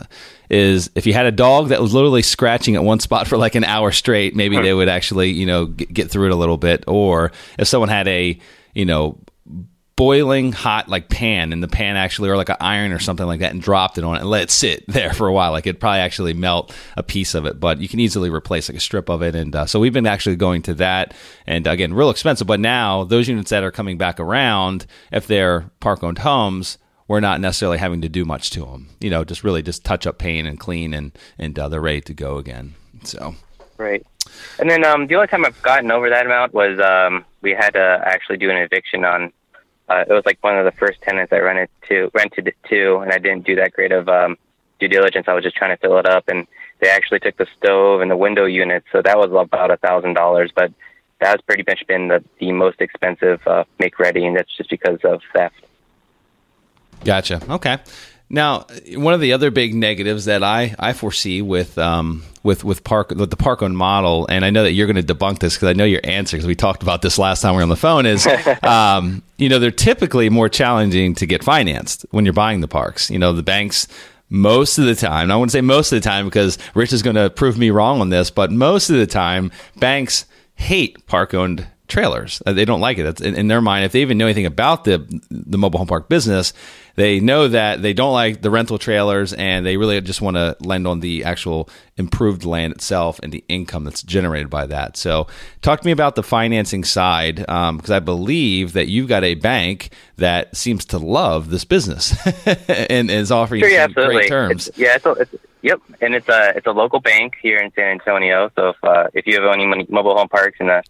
[0.50, 3.56] is if you had a dog that was literally scratching at one spot for like
[3.56, 4.36] an hour straight.
[4.36, 6.84] Maybe they would actually you know get, get through it a little bit.
[6.88, 8.38] Or if someone had a
[8.74, 9.18] you know
[9.98, 13.40] boiling hot like pan and the pan actually or like an iron or something like
[13.40, 15.52] that and dropped it on it and let it sit there for a while.
[15.52, 18.78] Like it'd probably actually melt a piece of it but you can easily replace like
[18.78, 21.14] a strip of it and uh, so we've been actually going to that
[21.46, 25.70] and again real expensive but now those units that are coming back around if they're
[25.80, 29.44] park owned homes we're not necessarily having to do much to them you know just
[29.44, 32.76] really just touch up paint and clean and and uh, they're ready to go again
[33.04, 33.36] so.
[33.78, 34.06] Right
[34.60, 37.72] and then um, the only time I've gotten over that amount was um, we had
[37.72, 39.32] to actually do an eviction on
[39.90, 42.98] uh, it was like one of the first tenants I rented to rented it to,
[42.98, 44.38] and I didn't do that great of um,
[44.80, 45.28] due diligence.
[45.28, 46.48] I was just trying to fill it up, and
[46.80, 50.14] they actually took the stove and the window unit, so that was about a thousand
[50.14, 50.52] dollars.
[50.54, 50.74] But
[51.20, 55.00] that's pretty much been the the most expensive uh, make ready, and that's just because
[55.04, 55.56] of theft.
[57.04, 57.42] Gotcha.
[57.50, 57.78] Okay.
[58.30, 62.84] Now, one of the other big negatives that I, I foresee with um, with with
[62.84, 65.56] park with the park owned model, and I know that you're going to debunk this
[65.56, 67.70] because I know your answer because we talked about this last time we were on
[67.70, 68.06] the phone.
[68.06, 68.28] Is
[68.64, 73.10] um, you know they're typically more challenging to get financed when you're buying the parks.
[73.10, 73.88] You know the banks
[74.30, 75.32] most of the time.
[75.32, 78.02] I wouldn't say most of the time because Rich is going to prove me wrong
[78.02, 82.42] on this, but most of the time banks hate park owned trailers.
[82.46, 83.04] Uh, they don't like it.
[83.04, 83.86] That's in, in, their mind.
[83.86, 86.54] If they even know anything about the the mobile home park business,
[86.96, 90.58] they know that they don't like the rental trailers, and they really just want to
[90.60, 94.98] lend on the actual improved land itself and the income that's generated by that.
[94.98, 95.28] So,
[95.62, 99.36] talk to me about the financing side, because um, I believe that you've got a
[99.36, 102.16] bank that seems to love this business
[102.68, 104.68] and is offering sure, yeah, great terms.
[104.68, 107.88] It's, yeah, it's, it's Yep, and it's a it's a local bank here in San
[107.88, 108.52] Antonio.
[108.56, 110.84] So if uh, if you have any mobile home parks in the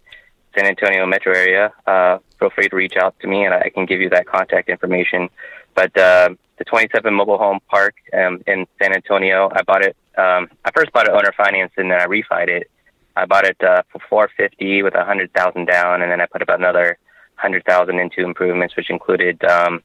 [0.58, 3.86] San Antonio metro area, uh, feel free to reach out to me and I can
[3.86, 5.28] give you that contact information.
[5.74, 9.96] But uh, the 27 Mobile Home Park um, in San Antonio, I bought it.
[10.16, 12.70] Um, I first bought it owner finance and then I refied it.
[13.14, 16.60] I bought it uh, for 450 with hundred thousand down, and then I put about
[16.60, 16.98] another
[17.34, 19.82] hundred thousand into improvements, which included um,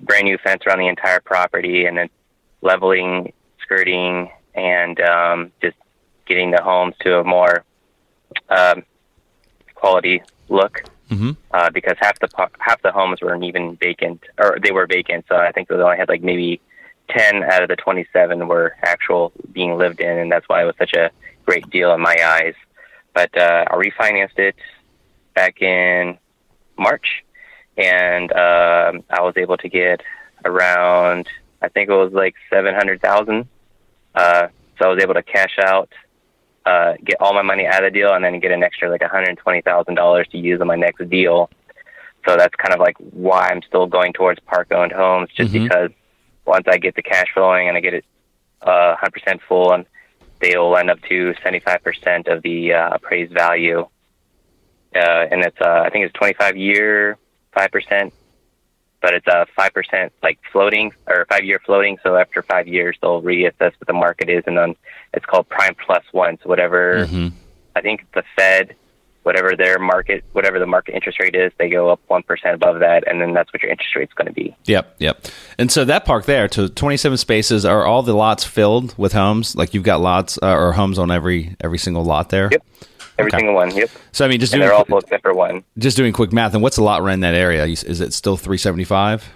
[0.00, 2.08] brand new fence around the entire property, and then
[2.62, 5.76] leveling, skirting, and um, just
[6.26, 7.64] getting the homes to a more
[8.48, 8.82] um,
[9.84, 10.82] quality look.
[11.10, 11.32] Mm-hmm.
[11.50, 15.26] Uh, because half the po- half the homes weren't even vacant, or they were vacant.
[15.28, 16.60] So I think they only had like maybe
[17.10, 20.78] ten out of the twenty-seven were actual being lived in, and that's why it was
[20.78, 21.10] such a
[21.44, 22.54] great deal in my eyes.
[23.12, 24.56] But uh, I refinanced it
[25.34, 26.18] back in
[26.78, 27.22] March,
[27.76, 30.00] and um, I was able to get
[30.44, 31.28] around
[31.64, 33.48] I think it was like seven hundred thousand.
[34.14, 35.90] Uh, so I was able to cash out,
[36.66, 39.00] uh, get all my money out of the deal, and then get an extra like
[39.02, 41.50] one hundred twenty thousand dollars to use on my next deal.
[42.26, 45.64] So that's kind of like why I'm still going towards park owned homes, just Mhm.
[45.64, 45.90] because
[46.46, 48.04] once I get the cash flowing and I get it
[48.62, 49.84] uh, 100% full, and
[50.40, 53.86] they will end up to 75% of the uh, appraised value.
[54.94, 57.18] Uh, and it's uh, I think it's 25 year,
[57.52, 58.14] five percent,
[59.04, 61.98] but it's a five percent like floating or five year floating.
[62.02, 64.74] So after five years, they'll reassess what the market is, and then
[65.12, 66.38] it's called prime plus one.
[66.42, 67.32] So whatever Mhm.
[67.76, 68.74] I think the Fed,
[69.22, 72.80] whatever their market, whatever the market interest rate is, they go up one percent above
[72.80, 74.56] that, and then that's what your interest rate's going to be.
[74.64, 75.26] Yep, yep.
[75.58, 79.54] And so that park there, to 27 spaces, are all the lots filled with homes?
[79.54, 82.48] Like you've got lots uh, or homes on every every single lot there?
[82.50, 82.62] Yep.
[83.18, 83.38] Every Okay.
[83.38, 83.74] single one.
[83.74, 83.90] Yep.
[84.12, 85.62] So I mean, just And doing they're all full except for one.
[85.78, 87.64] just doing quick math, and what's the lot rent in that area?
[87.64, 89.28] Is it still 375?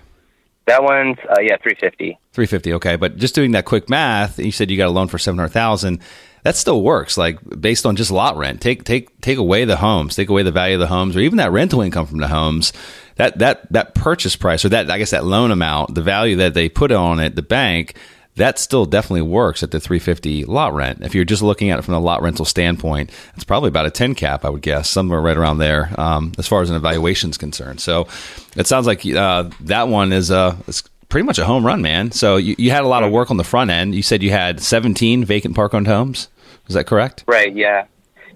[0.66, 2.18] That one's uh, yeah, three fifty.
[2.32, 2.96] 350, okay.
[2.96, 5.98] But just doing that quick math, you said you got a loan for 700,000.
[6.44, 8.60] That still works, like based on just lot rent.
[8.60, 11.38] Take take take away the homes, take away the value of the homes, or even
[11.38, 12.72] that rental income from the homes.
[13.16, 16.54] That that that purchase price, or that I guess that loan amount, the value that
[16.54, 17.94] they put on it, the bank,
[18.38, 21.02] that still definitely works at the 350 lot rent.
[21.02, 23.90] If you're just looking at it from a lot rental standpoint, it's probably about a
[23.90, 27.30] 10 cap, I would guess, somewhere right around there, um, as far as an evaluation
[27.30, 27.80] is concerned.
[27.80, 28.08] So
[28.56, 32.10] it sounds like uh, that one is uh, it's pretty much a home run, man.
[32.12, 33.94] So you, you had a lot of work on the front end.
[33.94, 36.28] You said you had 17 vacant park owned homes.
[36.68, 37.24] Is that correct?
[37.26, 37.54] Right.
[37.54, 37.86] Yeah.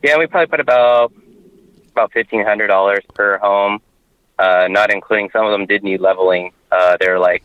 [0.03, 0.19] Yeah.
[0.19, 1.13] We probably put about
[1.93, 3.81] about fifteen hundred dollars per home,
[4.39, 6.53] uh, not including some of them did need leveling.
[6.71, 7.43] Uh, they're like,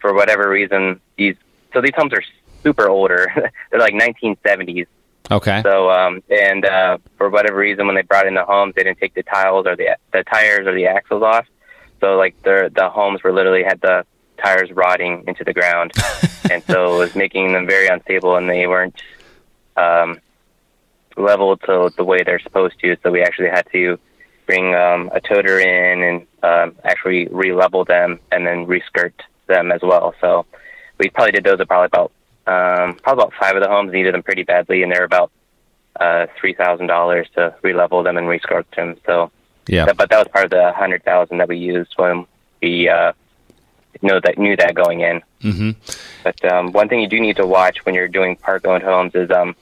[0.00, 1.36] for whatever reason, these
[1.72, 2.22] so these homes are
[2.62, 3.32] super older.
[3.70, 4.86] they're like nineteen seventies.
[5.30, 5.60] Okay.
[5.62, 8.98] So, um, and uh, for whatever reason, when they brought in the homes, they didn't
[8.98, 11.46] take the tiles or the the tires or the axles off.
[12.00, 14.06] So, like the the homes were literally had the
[14.42, 15.92] tires rotting into the ground,
[16.50, 19.00] and so it was making them very unstable, and they weren't
[19.76, 20.18] um,
[21.16, 22.96] leveled to the way they're supposed to.
[23.02, 23.98] So we actually had to
[24.46, 29.12] bring um, a toter in and um, actually re-level them and then reskirt
[29.46, 30.14] them as well.
[30.22, 30.46] So
[30.98, 32.12] we probably did those at probably about
[32.46, 35.30] um, probably about five of the homes needed them pretty badly, and they're about
[36.00, 38.96] uh, three thousand dollars to re-level them and reskirt them.
[39.04, 39.30] So,
[39.66, 39.84] Yeah.
[39.86, 42.26] that, but that was part of the hundred thousand that we used when
[42.62, 43.12] we uh,
[44.02, 45.22] know that knew that going in.
[45.42, 45.70] hmm
[46.24, 49.30] But um, one thing you do need to watch when you're doing park-owned homes is,
[49.30, 49.54] um,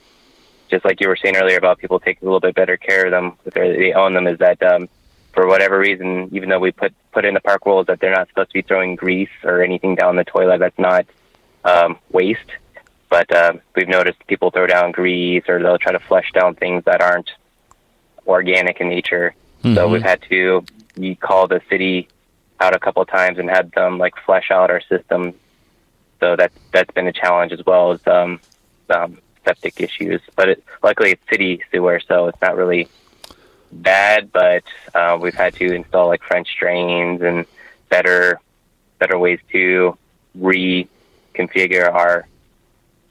[0.71, 3.11] just like you were saying earlier about people taking a little bit better care of
[3.13, 4.89] them if they own them, is that um,
[5.33, 8.29] for whatever reason, even though we put put in the park rules that they're not
[8.29, 11.07] supposed to be throwing grease or anything down the toilet, that's not
[11.67, 12.51] um, waste.
[13.09, 16.85] But uh, we've noticed people throw down grease or they'll try to flush down things
[16.85, 17.31] that aren't
[18.27, 19.35] organic in nature.
[19.63, 19.91] So Mhm.
[19.93, 20.65] we've had to
[20.97, 22.09] we call the city
[22.61, 25.35] out a couple of times and had them like flush out our system.
[26.21, 28.41] So that that's been a challenge as well as um,
[28.91, 30.21] um, septic issues.
[30.35, 32.89] But it, luckily it's city sewer, so it's not really
[33.73, 34.33] bad.
[34.33, 37.45] But uh, we've had to install like French drains and
[37.91, 38.41] better
[38.99, 39.97] better ways to
[41.37, 42.27] reconfigure our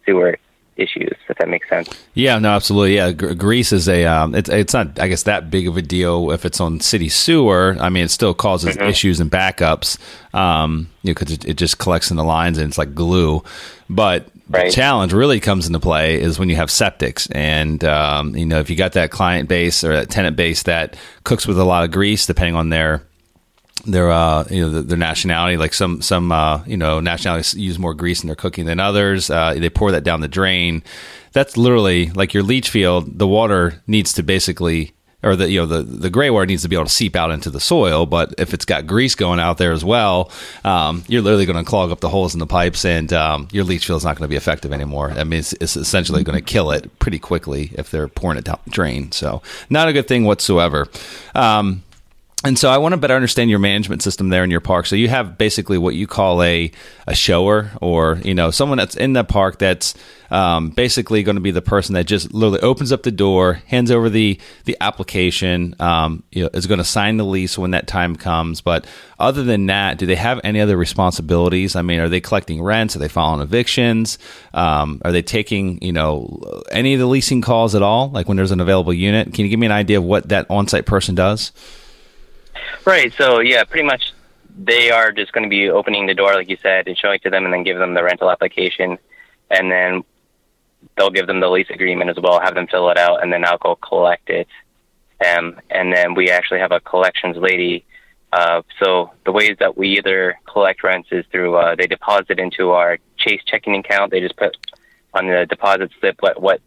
[0.06, 0.38] sewer
[0.78, 1.90] issues, if that makes sense.
[2.14, 2.96] Yeah, no, absolutely.
[2.96, 4.06] Yeah, Gr- grease is a.
[4.06, 7.10] Um, it's it's not, I guess, that big of a deal if it's on city
[7.10, 7.78] sewer.
[7.80, 9.98] I mean, it still causes issues and backups.
[10.34, 13.44] Um, you know, because it, it just collects in the lines and it's like glue.
[13.90, 18.46] But the challenge really comes into play is when you have septics, and um, you
[18.46, 21.64] know, if you got that client base or that tenant base that cooks with a
[21.64, 23.02] lot of grease, depending on their
[23.84, 27.94] their uh you know their, nationality like some some uh you know nationalities use more
[27.94, 29.30] grease in their cooking than others.
[29.30, 30.84] Uh they pour that down the drain.
[31.34, 35.66] That's literally like your leach field the water needs to basically or the you know
[35.66, 38.06] the the gray water needs to be able to seep out into the soil.
[38.06, 40.32] But if it's got grease going out there as well
[40.64, 43.66] um you're literally going to clog up the holes in the pipes and um your
[43.66, 45.12] leach field is not going to be effective anymore.
[45.12, 48.46] I mean it's, it's essentially going to kill it pretty quickly if they're pouring it
[48.46, 49.12] down the drain.
[49.12, 50.88] So not a good thing whatsoever.
[51.36, 51.84] Um
[52.46, 54.86] And so I want to better understand your management system there in your park.
[54.86, 56.72] So you have basically what you call a
[57.08, 59.96] a shower, or you know, someone that's in the park that's
[60.30, 63.90] um, basically going to be the person that just literally opens up the door, hands
[63.90, 67.88] over the the application, um, you know, is going to sign the lease when that
[67.88, 68.62] time comes.
[68.62, 68.86] But
[69.20, 71.76] other than that, do they have any other responsibilities?
[71.76, 72.96] I mean, are they collecting rents?
[72.96, 74.20] Are they filing evictions?
[74.54, 78.12] Um, are they taking you know any of the leasing calls at all?
[78.12, 80.46] Like when there's an available unit, can you give me an idea of what that
[80.52, 81.52] on site person does?
[82.86, 83.14] Right.
[83.14, 84.14] So yeah, pretty much
[84.58, 87.30] they are just going to be opening the door, like you said, and showing to
[87.30, 88.98] them, and then give them the rental application,
[89.52, 90.04] and then
[90.98, 93.44] they'll give them the lease agreement as well, have them fill it out, and then
[93.46, 94.48] I'll go collect it.
[95.26, 97.86] Um, and then we actually have a collections lady.
[98.32, 102.72] Uh, so the ways that we either collect rents is through uh, they deposit into
[102.72, 104.12] our Chase checking account.
[104.12, 104.58] They just put
[105.14, 106.62] on the deposit slip what what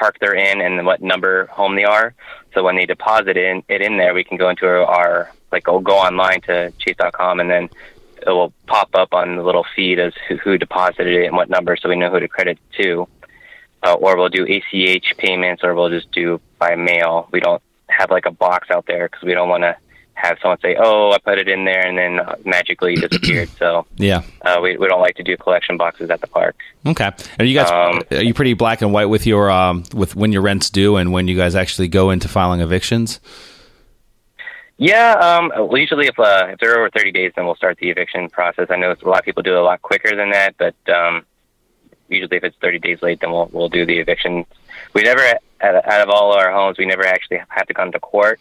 [0.00, 2.14] park they're in and what number home they are.
[2.54, 5.78] So when they deposit in, it in there, we can go into our like go
[5.78, 7.68] go online to chase.com and then
[8.26, 11.50] it will pop up on the little feed as who, who deposited it and what
[11.50, 13.06] number, so we know who to credit to.
[13.82, 17.28] Uh, or we'll do ACH payments, or we'll just do by mail.
[17.32, 19.74] We don't have like a box out there because we don't want to
[20.22, 23.48] have someone say, "Oh, I put it in there," and then uh, magically disappeared.
[23.60, 26.56] So yeah, uh, we we don't like to do collection boxes at the park.
[26.86, 30.16] Okay, are you guys um, are you pretty black and white with your um, with
[30.16, 33.20] when your rent's due and when you guys actually go into filing evictions?
[34.78, 38.30] Yeah, um, usually if uh, if they're over 30 days, then we'll start the eviction
[38.30, 38.68] process.
[38.70, 41.26] I know a lot of people do it a lot quicker than that, but um,
[42.08, 44.46] usually if it's 30 days late, then we'll we'll do the eviction.
[44.94, 45.22] We never,
[45.60, 48.40] out of all our homes, we never actually have to come to court.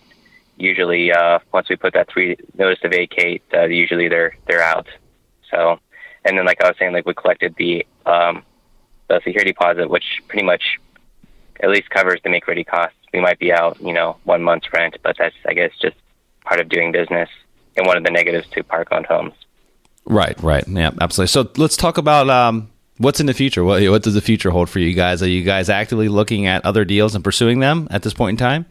[0.60, 4.88] Usually, uh, once we put that three notice to vacate, uh, usually they're they're out.
[5.50, 5.80] So,
[6.26, 8.44] and then like I was saying, like we collected the um,
[9.08, 10.62] the security deposit, which pretty much
[11.62, 12.98] at least covers the make ready costs.
[13.14, 15.96] We might be out, you know, one month's rent, but that's I guess just
[16.44, 17.30] part of doing business
[17.78, 19.34] and one of the negatives to park owned homes.
[20.06, 20.68] Right, right.
[20.68, 21.28] Yeah, absolutely.
[21.28, 23.64] So let's talk about um, what's in the future.
[23.64, 25.22] What, what does the future hold for you guys?
[25.22, 28.46] Are you guys actively looking at other deals and pursuing them at this point in
[28.46, 28.66] time?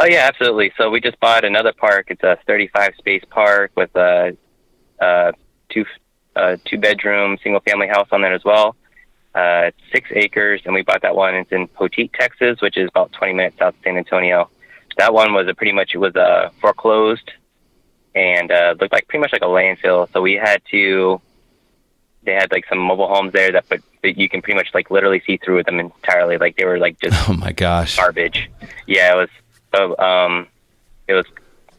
[0.00, 0.72] Oh yeah, absolutely.
[0.76, 2.06] So we just bought another park.
[2.08, 4.36] It's a 35 space park with a,
[5.00, 5.32] a
[5.68, 5.84] two
[6.36, 8.76] a two bedroom single family house on there as well.
[9.34, 11.34] Uh, it's six acres, and we bought that one.
[11.34, 14.50] It's in Poteet, Texas, which is about 20 minutes south of San Antonio
[15.00, 17.30] that one was a pretty much it was a uh, foreclosed
[18.14, 20.10] and uh, looked like pretty much like a landfill.
[20.12, 21.20] So we had to.
[22.22, 24.90] They had like some mobile homes there that, but that you can pretty much like
[24.90, 26.36] literally see through them entirely.
[26.36, 28.50] Like they were like just oh my gosh garbage.
[28.86, 29.30] Yeah, it was.
[29.72, 30.48] Uh, um,
[31.06, 31.26] it was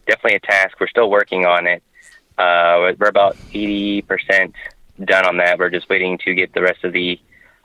[0.07, 0.79] definitely a task.
[0.79, 1.83] We're still working on it.
[2.37, 4.55] Uh, we're about eighty percent
[5.03, 5.59] done on that.
[5.59, 7.19] We're just waiting to get the rest of the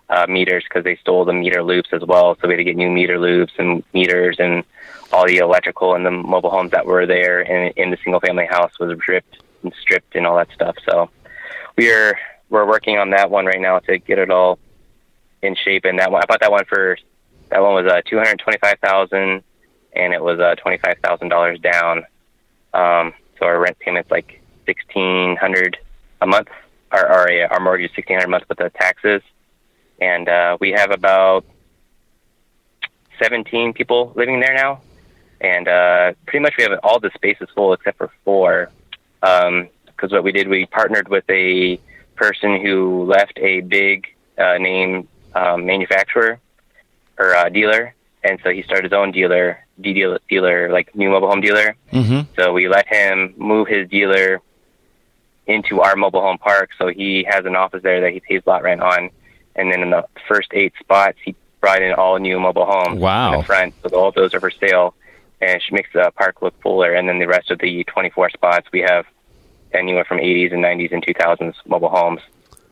[0.08, 2.36] uh, meters because they stole the meter loops as well.
[2.40, 4.64] So we had to get new meter loops and meters and
[5.12, 8.46] all the electrical and the mobile homes that were there in, in the single family
[8.46, 10.76] house was ripped and stripped and all that stuff.
[10.88, 11.10] So
[11.76, 12.18] we're
[12.50, 14.58] we're working on that one right now to get it all
[15.42, 15.84] in shape.
[15.84, 16.98] And that one, I bought that one for
[17.50, 19.42] that one was uh, two hundred twenty five thousand,
[19.96, 22.04] and it was uh, twenty five thousand dollars down.
[22.74, 25.76] Um, so our rent payment's like sixteen hundred
[26.20, 26.48] a month.
[26.92, 29.22] Our our, our mortgage is sixteen hundred a month with the taxes,
[30.00, 31.44] and uh, we have about
[33.18, 34.80] seventeen people living there now
[35.40, 38.70] and uh, pretty much we have all the spaces full except for four.
[39.20, 41.78] Because um, what we did, we partnered with a
[42.14, 44.06] person who left a big
[44.38, 46.38] uh, name um, manufacturer
[47.18, 47.94] or uh, dealer,
[48.24, 51.76] and so he started his own dealer, dealer, dealer like new mobile home dealer.
[51.92, 52.32] Mm-hmm.
[52.40, 54.40] So we let him move his dealer
[55.46, 56.70] into our mobile home park.
[56.78, 59.10] So he has an office there that he pays lot rent on,
[59.54, 63.32] and then in the first eight spots, he brought in all new mobile homes wow.
[63.32, 63.74] in the front.
[63.82, 64.94] So all those are for sale
[65.40, 66.94] and she makes the park look fuller.
[66.94, 69.06] And then the rest of the 24 spots, we have
[69.72, 72.20] anywhere from 80s and 90s and 2000s mobile homes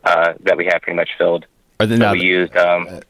[0.03, 1.45] uh, that we have pretty much filled.
[1.79, 2.55] Are they so not, we used.
[2.55, 3.01] Um,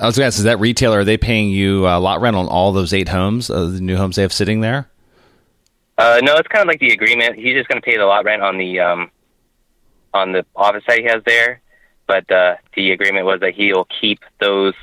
[0.00, 2.36] I was going to ask, is that retailer, are they paying you a lot rent
[2.36, 4.88] on all those eight homes, uh, the new homes they have sitting there?
[5.96, 7.36] Uh, no, it's kind of like the agreement.
[7.36, 9.10] He's just going to pay the lot rent on the um,
[10.12, 11.60] on the office that he has there,
[12.06, 14.74] but uh, the agreement was that he'll keep those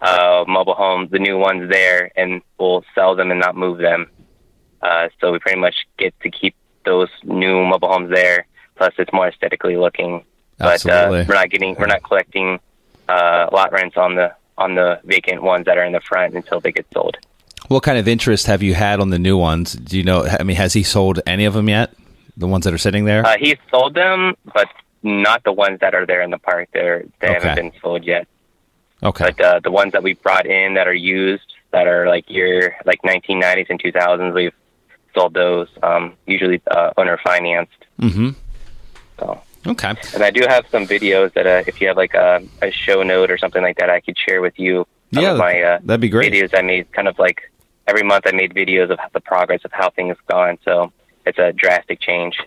[0.00, 4.10] uh, mobile homes, the new ones there, and we'll sell them and not move them.
[4.80, 8.46] Uh, so we pretty much get to keep those new mobile homes there.
[8.76, 10.24] Plus, it's more aesthetically looking.
[10.58, 12.58] But uh, we're not getting, we're not collecting
[13.12, 16.60] uh, lot rents on the on the vacant ones that are in the front until
[16.60, 17.16] they get sold.
[17.68, 19.72] What kind of interest have you had on the new ones?
[19.72, 20.24] Do you know?
[20.24, 21.94] I mean, has he sold any of them yet?
[22.36, 23.24] The ones that are sitting there?
[23.24, 24.68] Uh, he's sold them, but
[25.02, 26.68] not the ones that are there in the park.
[26.72, 27.48] They're, they okay.
[27.48, 28.26] haven't been sold yet.
[29.02, 29.24] Okay.
[29.24, 32.76] But uh, the ones that we brought in that are used, that are like year
[32.84, 34.54] like 1990s and 2000s, we've
[35.14, 35.68] sold those.
[35.82, 37.84] Um, usually uh, owner financed.
[38.00, 38.30] Mm-hmm.
[39.18, 39.42] So.
[39.66, 39.94] Okay.
[40.14, 43.02] And I do have some videos that uh, if you have like a, a show
[43.02, 44.86] note or something like that, I could share with you.
[45.10, 46.32] Yeah, my uh, that'd be great.
[46.32, 46.90] videos I made.
[46.92, 47.52] Kind of like
[47.86, 50.58] every month, I made videos of the progress of how things gone.
[50.64, 50.92] So
[51.26, 52.38] it's a drastic change.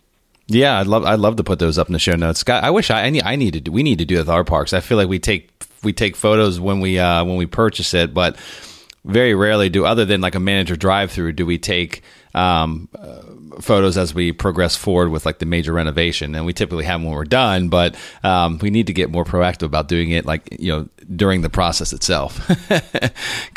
[0.47, 2.43] Yeah, I'd love I'd love to put those up in the show notes.
[2.43, 4.19] God, I wish I I need, I need to do, we need to do it
[4.19, 4.73] with our parks.
[4.73, 5.49] I feel like we take
[5.83, 8.37] we take photos when we uh, when we purchase it, but
[9.05, 12.01] very rarely do other than like a manager drive through do we take
[12.33, 13.21] um, uh,
[13.61, 17.05] photos as we progress forward with like the major renovation and we typically have them
[17.05, 20.47] when we're done but um, we need to get more proactive about doing it like
[20.59, 22.39] you know during the process itself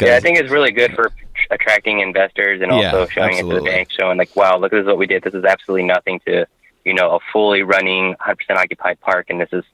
[0.01, 1.13] Yeah, I think it's really good for
[1.51, 4.77] attracting investors and Yeah, also showing it to the bank, showing like, wow, look, at
[4.77, 5.23] this is what we did.
[5.23, 6.47] This is absolutely nothing to,
[6.85, 9.65] you know, a fully running, 100% occupied park, and this is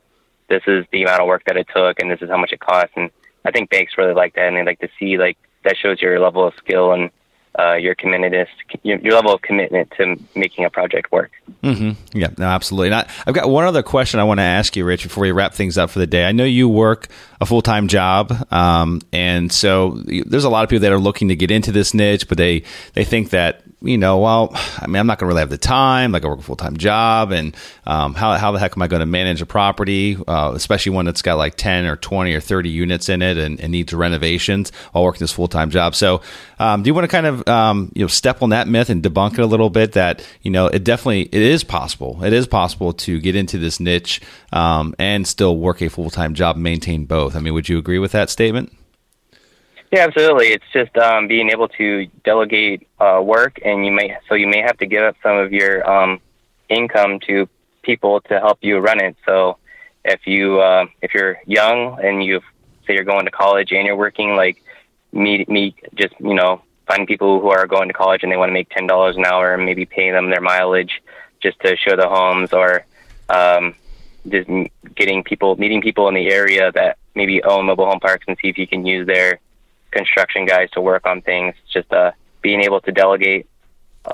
[0.49, 2.61] this is the amount of work that it took, and this is how much it
[2.61, 2.91] cost.
[2.97, 3.11] And
[3.47, 6.19] I think banks really like that, and they like to see like that shows your
[6.21, 7.11] level of skill and
[7.59, 8.49] uh, your committedness,
[8.83, 11.31] your, your level of commitment to making a project work.
[11.63, 12.89] hmm Yeah, no, absolutely.
[12.89, 15.33] And I, I've got one other question I want to ask you, Rich, before we
[15.33, 16.25] wrap things up for the day.
[16.25, 17.09] I know you work
[17.41, 21.29] a full time job, um, and so there's a lot of people that are looking
[21.29, 22.63] to get into this niche, but they
[22.95, 25.59] they think that you know, well, I mean, I'm not going to really have the
[25.59, 26.13] time.
[26.13, 27.57] Like, I work a full time job, and
[27.87, 31.05] um, how how the heck am I going to manage a property, uh, especially one
[31.05, 34.73] that's got like 10 or 20 or 30 units in it and, and needs renovations
[34.93, 35.95] while working this full time job?
[35.95, 36.23] So,
[36.59, 39.03] um, do you want to kind of um, you know step on that myth and
[39.03, 39.93] debunk it a little bit?
[39.93, 42.23] That you know, it definitely it is possible.
[42.25, 44.21] It is possible to get into this niche
[44.53, 47.37] um, and still work a full time job, maintain both.
[47.37, 48.73] I mean, would you agree with that statement?
[49.95, 50.49] Yeah, absolutely.
[50.49, 54.61] It's just um, being able to delegate uh, work, and you may so you may
[54.61, 56.21] have to give up some of your um,
[56.69, 57.49] income to
[57.83, 59.15] people to help you run it.
[59.25, 59.59] So
[60.05, 62.41] if you uh, if you're young and you
[62.85, 64.61] say you're going to college and you're working, like
[65.13, 68.49] meet meet just you know finding people who are going to college and they want
[68.49, 71.05] to make ten dollars an hour and maybe pay them their mileage
[71.41, 72.85] just to show the homes or
[73.29, 73.77] um,
[74.29, 74.51] just
[74.97, 78.49] getting people meeting people in the area that maybe own mobile home parks and see
[78.49, 79.39] if you can use their
[79.95, 81.55] construction guys to work on things.
[81.73, 83.47] Just uh, being able to delegate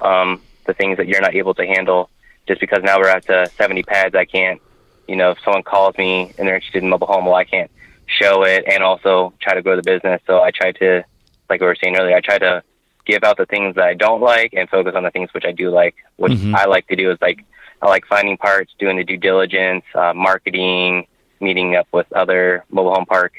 [0.01, 2.11] um, the things that you're not able to handle.
[2.47, 4.61] Just because now we're at to 70 pads, I can't.
[5.09, 7.71] You know, if someone calls me and they're interested in mobile home, well, I can't
[8.07, 10.21] show it and also try to grow the business.
[10.27, 11.05] So I try to,
[11.49, 12.63] like we were saying earlier, I try to
[13.07, 15.53] give out the things that I don't like and focus on the things which I
[15.53, 15.97] do like.
[16.17, 17.45] What I like to do is like
[17.83, 21.07] I like finding parts, doing the due diligence, uh, marketing,
[21.41, 23.33] meeting up with other mobile home park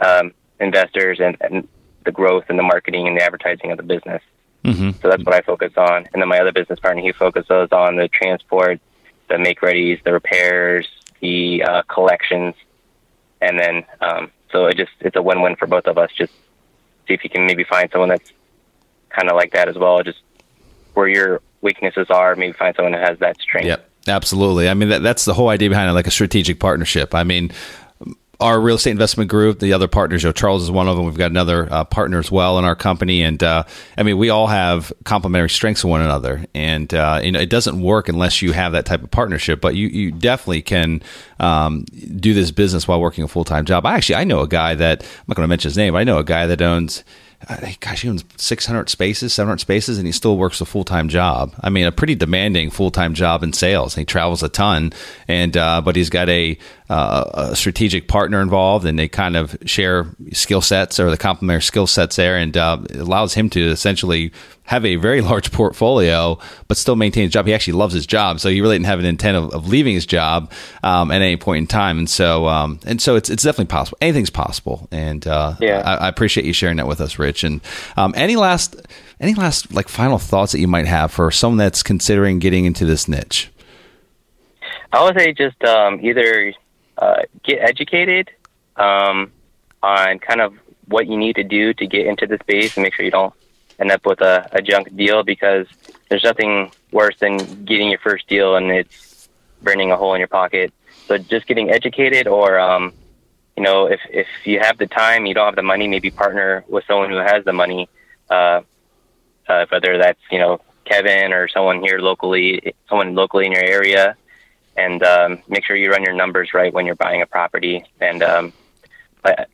[0.00, 1.68] um, investors, and, and
[2.06, 4.22] the growth and the marketing and the advertising of the business.
[4.64, 4.92] Mm-hmm.
[5.02, 6.08] So that's what I focus on.
[6.12, 8.80] And then my other business partner, he focuses on the transport,
[9.28, 10.88] the make readies, the repairs,
[11.20, 12.54] the uh, collections,
[13.40, 16.10] and then um, so it just it's a win win for both of us.
[16.16, 16.32] Just
[17.06, 18.32] see if you can maybe find someone that's
[19.10, 20.02] kind of like that as well.
[20.02, 20.18] Just
[20.94, 23.66] where your weaknesses are, maybe find someone that has that strength.
[23.66, 24.68] Yep, absolutely.
[24.68, 27.14] I mean, that, that's the whole idea behind it, like a strategic partnership.
[27.14, 27.52] I mean,
[28.40, 31.06] our real estate investment group, the other partners, know, Charles is one of them.
[31.06, 33.64] We've got another uh, partner as well in our company, and uh,
[33.96, 37.50] I mean, we all have complementary strengths of one another, and uh, you know, it
[37.50, 39.60] doesn't work unless you have that type of partnership.
[39.60, 41.02] But you, you definitely can
[41.40, 43.86] um, do this business while working a full time job.
[43.86, 45.94] I actually, I know a guy that I'm not going to mention his name.
[45.94, 47.04] But I know a guy that owns
[47.48, 51.08] uh, gosh, he owns 600 spaces, 700 spaces, and he still works a full time
[51.08, 51.54] job.
[51.60, 53.94] I mean, a pretty demanding full time job in sales.
[53.94, 54.92] He travels a ton,
[55.28, 56.58] and uh, but he's got a,
[56.88, 61.62] uh, a strategic partner involved, and they kind of share skill sets or the complementary
[61.62, 64.32] skill sets there, and uh, it allows him to essentially
[64.64, 67.46] have a very large portfolio, but still maintain his job.
[67.46, 69.94] He actually loves his job, so he really didn't have an intent of, of leaving
[69.94, 70.50] his job
[70.82, 71.98] um, at any point in time.
[71.98, 73.98] And so, um, and so, it's it's definitely possible.
[74.00, 75.82] Anything's possible, and uh, Yeah.
[75.84, 77.44] I, I appreciate you sharing that with us, Rich.
[77.44, 77.60] And
[77.96, 78.76] um, any last
[79.20, 82.84] any last like final thoughts that you might have for someone that's considering getting into
[82.84, 83.50] this niche?
[84.92, 86.54] I would say just um, either
[86.98, 88.30] uh, get educated
[88.76, 89.32] um,
[89.82, 90.54] on kind of
[90.86, 93.34] what you need to do to get into the space and make sure you don't
[93.78, 95.66] end up with a, a junk deal because
[96.08, 99.28] there's nothing worse than getting your first deal and it's
[99.62, 100.72] burning a hole in your pocket.
[101.06, 102.92] So just getting educated or, um,
[103.56, 106.64] you know, if, if you have the time, you don't have the money, maybe partner
[106.68, 107.88] with someone who has the money,
[108.30, 108.60] uh,
[109.48, 114.16] uh, whether that's, you know, Kevin or someone here locally, someone locally in your area
[114.76, 117.84] and um, make sure you run your numbers right when you're buying a property.
[118.00, 118.52] And um,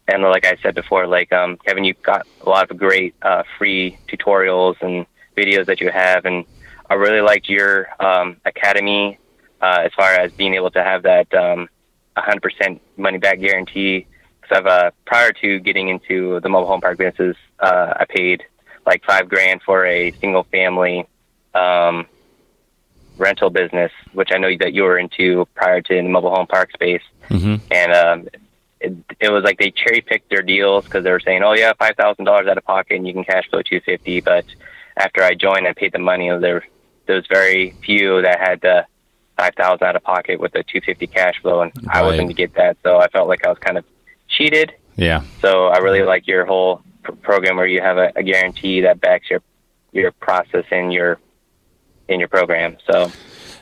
[0.08, 3.42] and like I said before, like um, Kevin, you've got a lot of great uh,
[3.58, 5.06] free tutorials and
[5.36, 6.44] videos that you have, and
[6.90, 9.18] I really liked your um, academy
[9.60, 11.68] uh, as far as being able to have that um,
[12.16, 14.06] 100% money back guarantee.
[14.40, 18.42] Because I've uh, prior to getting into the mobile home park business, uh, I paid
[18.84, 21.06] like five grand for a single family
[21.54, 22.06] um,
[23.18, 26.46] rental business, which I know that you were into prior to in the mobile home
[26.46, 27.02] park space.
[27.28, 27.64] Mm-hmm.
[27.70, 28.28] And um,
[28.80, 31.72] it, it was like they cherry picked their deals because they were saying, "Oh yeah,
[31.78, 34.20] five thousand dollars out of pocket, and you can cash flow two fifty.
[34.20, 34.44] But
[34.96, 36.64] after I joined and paid the money, there
[37.06, 38.86] there was very few that had the
[39.36, 42.34] five thousand out of pocket with the two fifty cash flow, and I wasn't to
[42.34, 43.84] get that, so I felt like I was kind of
[44.28, 44.74] cheated.
[44.96, 45.22] Yeah.
[45.40, 49.00] So I really like your whole pr- program where you have a, a guarantee that
[49.00, 49.40] backs your
[49.92, 51.18] your process and your
[52.08, 52.76] in your program.
[52.90, 53.10] So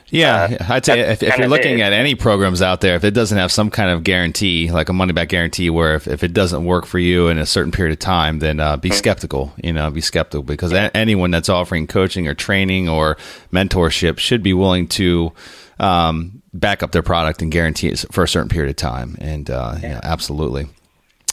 [0.09, 1.83] Yeah, I'd say if, if you're looking it.
[1.83, 4.93] at any programs out there, if it doesn't have some kind of guarantee, like a
[4.93, 7.93] money back guarantee, where if, if it doesn't work for you in a certain period
[7.93, 8.81] of time, then uh, Mm-hmm.
[8.81, 9.53] be skeptical.
[9.63, 13.15] You know, be skeptical because a- anyone that's offering coaching or training or
[13.53, 15.31] mentorship should be willing to
[15.79, 19.15] um, back up their product and guarantee it for a certain period of time.
[19.19, 19.99] And uh, yeah.
[20.03, 20.67] absolutely.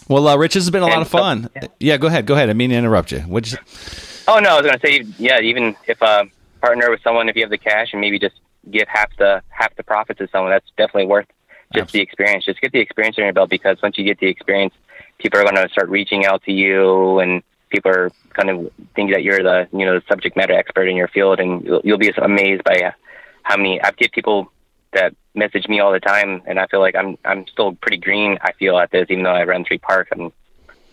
[0.09, 1.51] Well, uh, Rich, this has been a lot And of so- fun.
[1.55, 1.67] yeah.
[1.81, 2.27] yeah, go ahead.
[2.27, 2.49] Go ahead.
[2.49, 3.21] I mean to interrupt you.
[3.21, 3.59] What'd you
[4.29, 5.41] Oh no, I was gonna say yeah.
[5.41, 6.25] Even if uh,
[6.69, 8.37] partner with someone, if you have the cash, and maybe just
[8.71, 11.27] give half the half the profit to someone, that's definitely worth
[11.73, 12.45] just the experience.
[12.45, 14.75] Just get the experience in your belt because once you get the experience,
[15.19, 19.13] people are going to start reaching out to you, and people are going to think
[19.13, 21.99] that you're the you know the subject matter expert in your field, and you'll, you'll
[21.99, 22.93] be amazed by
[23.45, 24.53] how many I get people
[24.93, 28.37] that message me all the time, and I feel like I'm I'm still pretty green.
[28.43, 30.33] I feel at this, even though I run three parks, I'm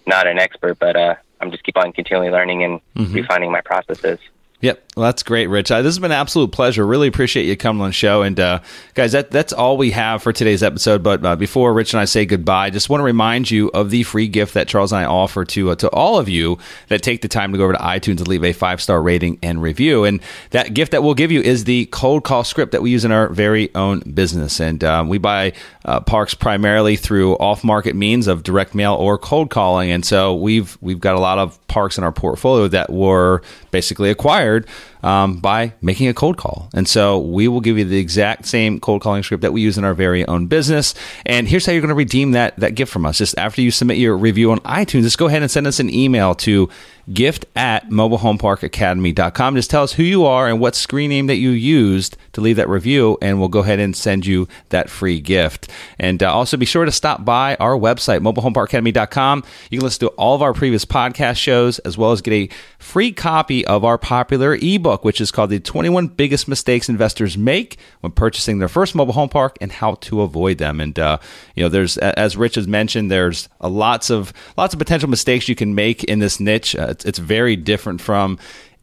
[0.07, 2.79] not an expert, but uh, I'm just keep on continually learning and
[3.13, 4.19] refining my processes.
[4.61, 5.69] Yep, well, that's great, Rich.
[5.71, 6.87] Uh, this has been an absolute pleasure.
[6.87, 8.21] Really appreciate you coming on the show.
[8.21, 8.61] And uh,
[8.93, 11.03] guys, that that's all we have for today's episode.
[11.03, 14.03] But uh, before Rich and I say goodbye, just want to remind you of the
[14.03, 17.21] free gift that Charles and I offer to uh, to all of you that take
[17.21, 20.05] the time to go over to iTunes and leave a five star rating and review.
[20.05, 23.03] And that gift that we'll give you is the cold call script that we use
[23.03, 24.61] in our very own business.
[24.61, 25.51] And um, we buy
[25.83, 29.91] uh, parks primarily through off market means of direct mail or cold calling.
[29.91, 33.41] And so we've we've got a lot of parks in our portfolio that were
[33.71, 34.67] basically acquired fired
[35.05, 36.67] um, by making a cold call.
[36.73, 39.77] And so we will give you the exact same cold calling script that we use
[39.77, 40.95] in our very own business.
[41.27, 43.19] And here's how you're going to redeem that that gift from us.
[43.19, 45.93] Just after you submit your review on iTunes, just go ahead and send us an
[45.93, 46.69] email to
[47.13, 49.55] gift at mobilehomeparkacademy.com.
[49.55, 52.55] Just tell us who you are and what screen name that you used to leave
[52.55, 55.69] that review, and we'll go ahead and send you that free gift.
[55.99, 59.43] And uh, also be sure to stop by our website, mobilehomeparkacademy.com.
[59.69, 62.49] You can listen to all of our previous podcast shows, as well as get a
[62.79, 67.77] free copy of our popular ebook, which is called The 21 Biggest Mistakes Investors Make
[68.01, 70.79] When Purchasing Their First Mobile Home Park and How to Avoid Them.
[70.79, 71.17] And, uh,
[71.55, 75.55] you know, there's, as Rich has mentioned, there's lots of, lots of potential mistakes you
[75.55, 76.75] can make in this niche.
[76.75, 78.37] Uh, it's, it's very different from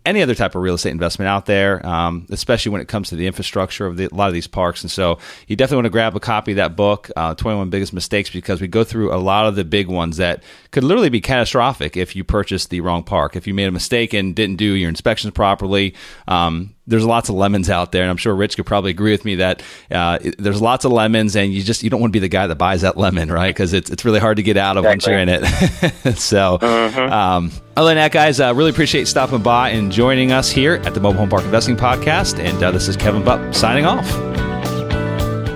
[0.05, 3.17] any other type of real estate investment out there, um, especially when it comes to
[3.17, 4.83] the infrastructure of the, a lot of these parks.
[4.83, 7.93] And so you definitely want to grab a copy of that book, uh, 21 Biggest
[7.93, 11.21] Mistakes, because we go through a lot of the big ones that could literally be
[11.21, 13.37] catastrophic if you purchased the wrong park.
[13.37, 15.95] If you made a mistake and didn't do your inspections properly,
[16.27, 19.25] um, there's lots of lemons out there, and I'm sure Rich could probably agree with
[19.25, 22.21] me that uh, there's lots of lemons, and you just you don't want to be
[22.21, 23.49] the guy that buys that lemon, right?
[23.49, 25.45] Because it's it's really hard to get out of once you're in it.
[26.17, 30.75] so, um, other than that, guys, uh, really appreciate stopping by and joining us here
[30.85, 32.39] at the Mobile Home Park Investing Podcast.
[32.39, 34.07] And uh, this is Kevin Bupp signing off.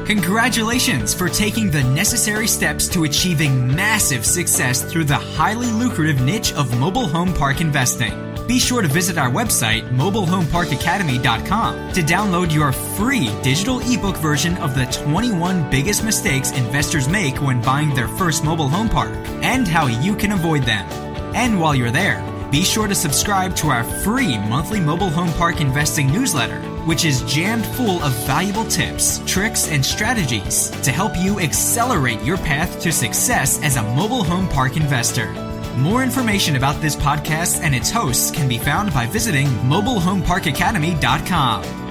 [0.06, 6.54] Congratulations for taking the necessary steps to achieving massive success through the highly lucrative niche
[6.54, 8.35] of mobile home park investing.
[8.46, 14.76] Be sure to visit our website, mobilehomeparkacademy.com, to download your free digital ebook version of
[14.76, 19.10] the 21 biggest mistakes investors make when buying their first mobile home park
[19.42, 20.86] and how you can avoid them.
[21.34, 25.60] And while you're there, be sure to subscribe to our free monthly mobile home park
[25.60, 31.40] investing newsletter, which is jammed full of valuable tips, tricks, and strategies to help you
[31.40, 35.55] accelerate your path to success as a mobile home park investor.
[35.76, 41.85] More information about this podcast and its hosts can be found by visiting mobilehomeparkacademy.com.